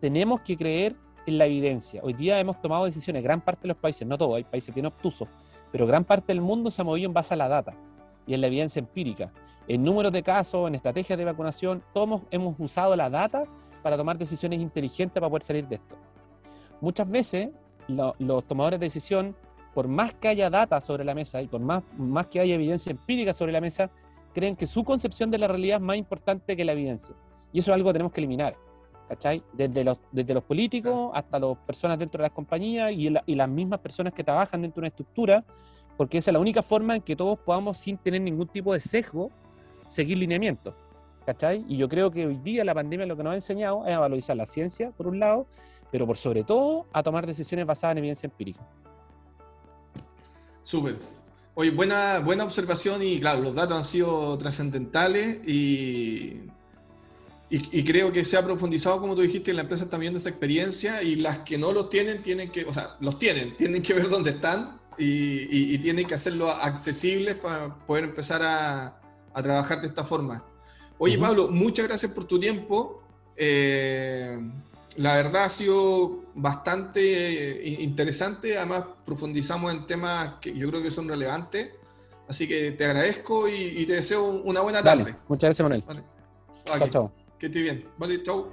tenemos 0.00 0.40
que 0.40 0.56
creer 0.56 0.96
en 1.26 1.38
la 1.38 1.46
evidencia. 1.46 2.00
Hoy 2.02 2.12
día 2.12 2.38
hemos 2.40 2.60
tomado 2.62 2.84
decisiones, 2.84 3.22
gran 3.22 3.40
parte 3.40 3.62
de 3.62 3.68
los 3.68 3.76
países, 3.76 4.06
no 4.06 4.16
todos, 4.16 4.36
hay 4.36 4.44
países 4.44 4.74
bien 4.74 4.86
obtusos, 4.86 5.28
pero 5.70 5.86
gran 5.86 6.04
parte 6.04 6.28
del 6.28 6.40
mundo 6.40 6.70
se 6.70 6.82
ha 6.82 6.84
movido 6.84 7.06
en 7.06 7.12
base 7.12 7.34
a 7.34 7.36
la 7.36 7.48
data 7.48 7.74
y 8.26 8.34
en 8.34 8.40
la 8.40 8.46
evidencia 8.46 8.80
empírica 8.80 9.32
en 9.68 9.82
números 9.82 10.12
de 10.12 10.22
casos, 10.22 10.68
en 10.68 10.76
estrategias 10.76 11.18
de 11.18 11.24
vacunación, 11.24 11.82
todos 11.92 12.22
hemos 12.30 12.54
usado 12.58 12.94
la 12.94 13.10
data 13.10 13.44
para 13.82 13.96
tomar 13.96 14.16
decisiones 14.16 14.60
inteligentes 14.60 15.14
para 15.14 15.28
poder 15.28 15.42
salir 15.42 15.66
de 15.66 15.76
esto. 15.76 15.96
Muchas 16.80 17.08
veces 17.08 17.48
los 17.88 18.44
tomadores 18.46 18.78
de 18.78 18.86
decisión, 18.86 19.34
por 19.74 19.88
más 19.88 20.14
que 20.14 20.28
haya 20.28 20.50
data 20.50 20.80
sobre 20.80 21.04
la 21.04 21.14
mesa 21.14 21.42
y 21.42 21.48
por 21.48 21.60
más, 21.60 21.82
más 21.96 22.26
que 22.26 22.40
haya 22.40 22.54
evidencia 22.54 22.90
empírica 22.90 23.34
sobre 23.34 23.52
la 23.52 23.60
mesa, 23.60 23.90
creen 24.34 24.54
que 24.54 24.66
su 24.66 24.84
concepción 24.84 25.30
de 25.30 25.38
la 25.38 25.48
realidad 25.48 25.78
es 25.78 25.82
más 25.82 25.96
importante 25.96 26.56
que 26.56 26.64
la 26.64 26.72
evidencia. 26.72 27.14
Y 27.52 27.60
eso 27.60 27.72
es 27.72 27.74
algo 27.74 27.88
que 27.88 27.94
tenemos 27.94 28.12
que 28.12 28.20
eliminar. 28.20 28.56
¿Cachai? 29.08 29.42
Desde 29.52 29.84
los, 29.84 30.00
desde 30.10 30.34
los 30.34 30.42
políticos 30.42 31.10
hasta 31.14 31.38
las 31.38 31.56
personas 31.58 31.98
dentro 31.98 32.18
de 32.18 32.22
las 32.22 32.32
compañías 32.32 32.92
y, 32.92 33.08
y 33.26 33.34
las 33.34 33.48
mismas 33.48 33.78
personas 33.78 34.12
que 34.12 34.24
trabajan 34.24 34.62
dentro 34.62 34.80
de 34.80 34.86
una 34.86 34.88
estructura, 34.88 35.44
porque 35.96 36.18
esa 36.18 36.30
es 36.30 36.32
la 36.32 36.40
única 36.40 36.62
forma 36.62 36.96
en 36.96 37.02
que 37.02 37.14
todos 37.14 37.38
podamos, 37.38 37.78
sin 37.78 37.96
tener 37.96 38.20
ningún 38.20 38.48
tipo 38.48 38.72
de 38.74 38.80
sesgo, 38.80 39.30
seguir 39.88 40.18
lineamientos. 40.18 40.74
¿Cachai? 41.24 41.64
Y 41.68 41.76
yo 41.76 41.88
creo 41.88 42.10
que 42.10 42.26
hoy 42.26 42.36
día 42.36 42.64
la 42.64 42.74
pandemia 42.74 43.04
lo 43.04 43.16
que 43.16 43.24
nos 43.24 43.32
ha 43.32 43.36
enseñado 43.36 43.84
es 43.84 43.94
a 43.94 43.98
valorizar 43.98 44.36
la 44.36 44.46
ciencia, 44.46 44.92
por 44.92 45.08
un 45.08 45.18
lado, 45.18 45.46
pero 45.90 46.06
por 46.06 46.16
sobre 46.16 46.44
todo 46.44 46.86
a 46.92 47.02
tomar 47.02 47.26
decisiones 47.26 47.66
basadas 47.66 47.92
en 47.92 47.98
evidencia 47.98 48.26
empírica. 48.28 48.60
Súper. 50.62 50.98
Oye, 51.54 51.70
buena, 51.70 52.18
buena 52.18 52.44
observación 52.44 53.02
y 53.02 53.18
claro, 53.18 53.40
los 53.40 53.54
datos 53.54 53.76
han 53.76 53.84
sido 53.84 54.36
trascendentales 54.36 55.40
y, 55.48 56.50
y, 57.48 57.84
creo 57.84 58.10
que 58.12 58.24
se 58.24 58.36
ha 58.36 58.44
profundizado, 58.44 59.00
como 59.00 59.14
tú 59.14 59.22
dijiste, 59.22 59.50
en 59.50 59.56
la 59.56 59.62
empresa 59.62 59.88
también 59.88 60.12
de 60.12 60.18
esa 60.18 60.28
experiencia 60.28 61.02
y 61.02 61.14
las 61.14 61.38
que 61.38 61.56
no 61.56 61.72
los 61.72 61.88
tienen, 61.90 62.20
tienen 62.22 62.50
que, 62.50 62.64
o 62.64 62.72
sea, 62.72 62.96
los 63.00 63.18
tienen, 63.18 63.56
tienen 63.58 63.82
que 63.82 63.94
ver 63.94 64.08
dónde 64.08 64.30
están 64.32 64.80
y, 64.98 65.74
y 65.74 65.78
tienen 65.78 66.06
que 66.06 66.14
hacerlo 66.14 66.50
accesibles 66.50 67.36
para 67.36 67.72
poder 67.86 68.04
empezar 68.04 68.42
a, 68.42 69.00
a 69.36 69.42
trabajar 69.42 69.80
de 69.82 69.86
esta 69.86 70.02
forma. 70.02 70.42
Oye, 70.98 71.18
Pablo, 71.18 71.48
muchas 71.48 71.86
gracias 71.86 72.12
por 72.12 72.24
tu 72.24 72.40
tiempo. 72.40 73.02
Eh, 73.36 74.38
la 74.96 75.16
verdad 75.16 75.44
ha 75.44 75.48
sido 75.50 76.24
bastante 76.34 77.60
eh, 77.68 77.82
interesante, 77.82 78.56
además 78.56 78.84
profundizamos 79.04 79.74
en 79.74 79.86
temas 79.86 80.36
que 80.40 80.56
yo 80.56 80.70
creo 80.70 80.82
que 80.82 80.90
son 80.90 81.06
relevantes. 81.06 81.70
Así 82.28 82.48
que 82.48 82.72
te 82.72 82.86
agradezco 82.86 83.46
y, 83.46 83.84
te 83.86 83.92
deseo 83.92 84.24
una 84.24 84.62
buena 84.62 84.82
tarde. 84.82 85.14
muchas 85.28 85.48
gracias, 85.48 85.62
Manuel. 85.62 85.84
Vale. 85.86 86.90
chao, 86.90 87.12
Que 87.38 87.46
estés 87.46 87.62
bien. 87.62 87.84
Vale, 87.98 88.22
chao. 88.22 88.50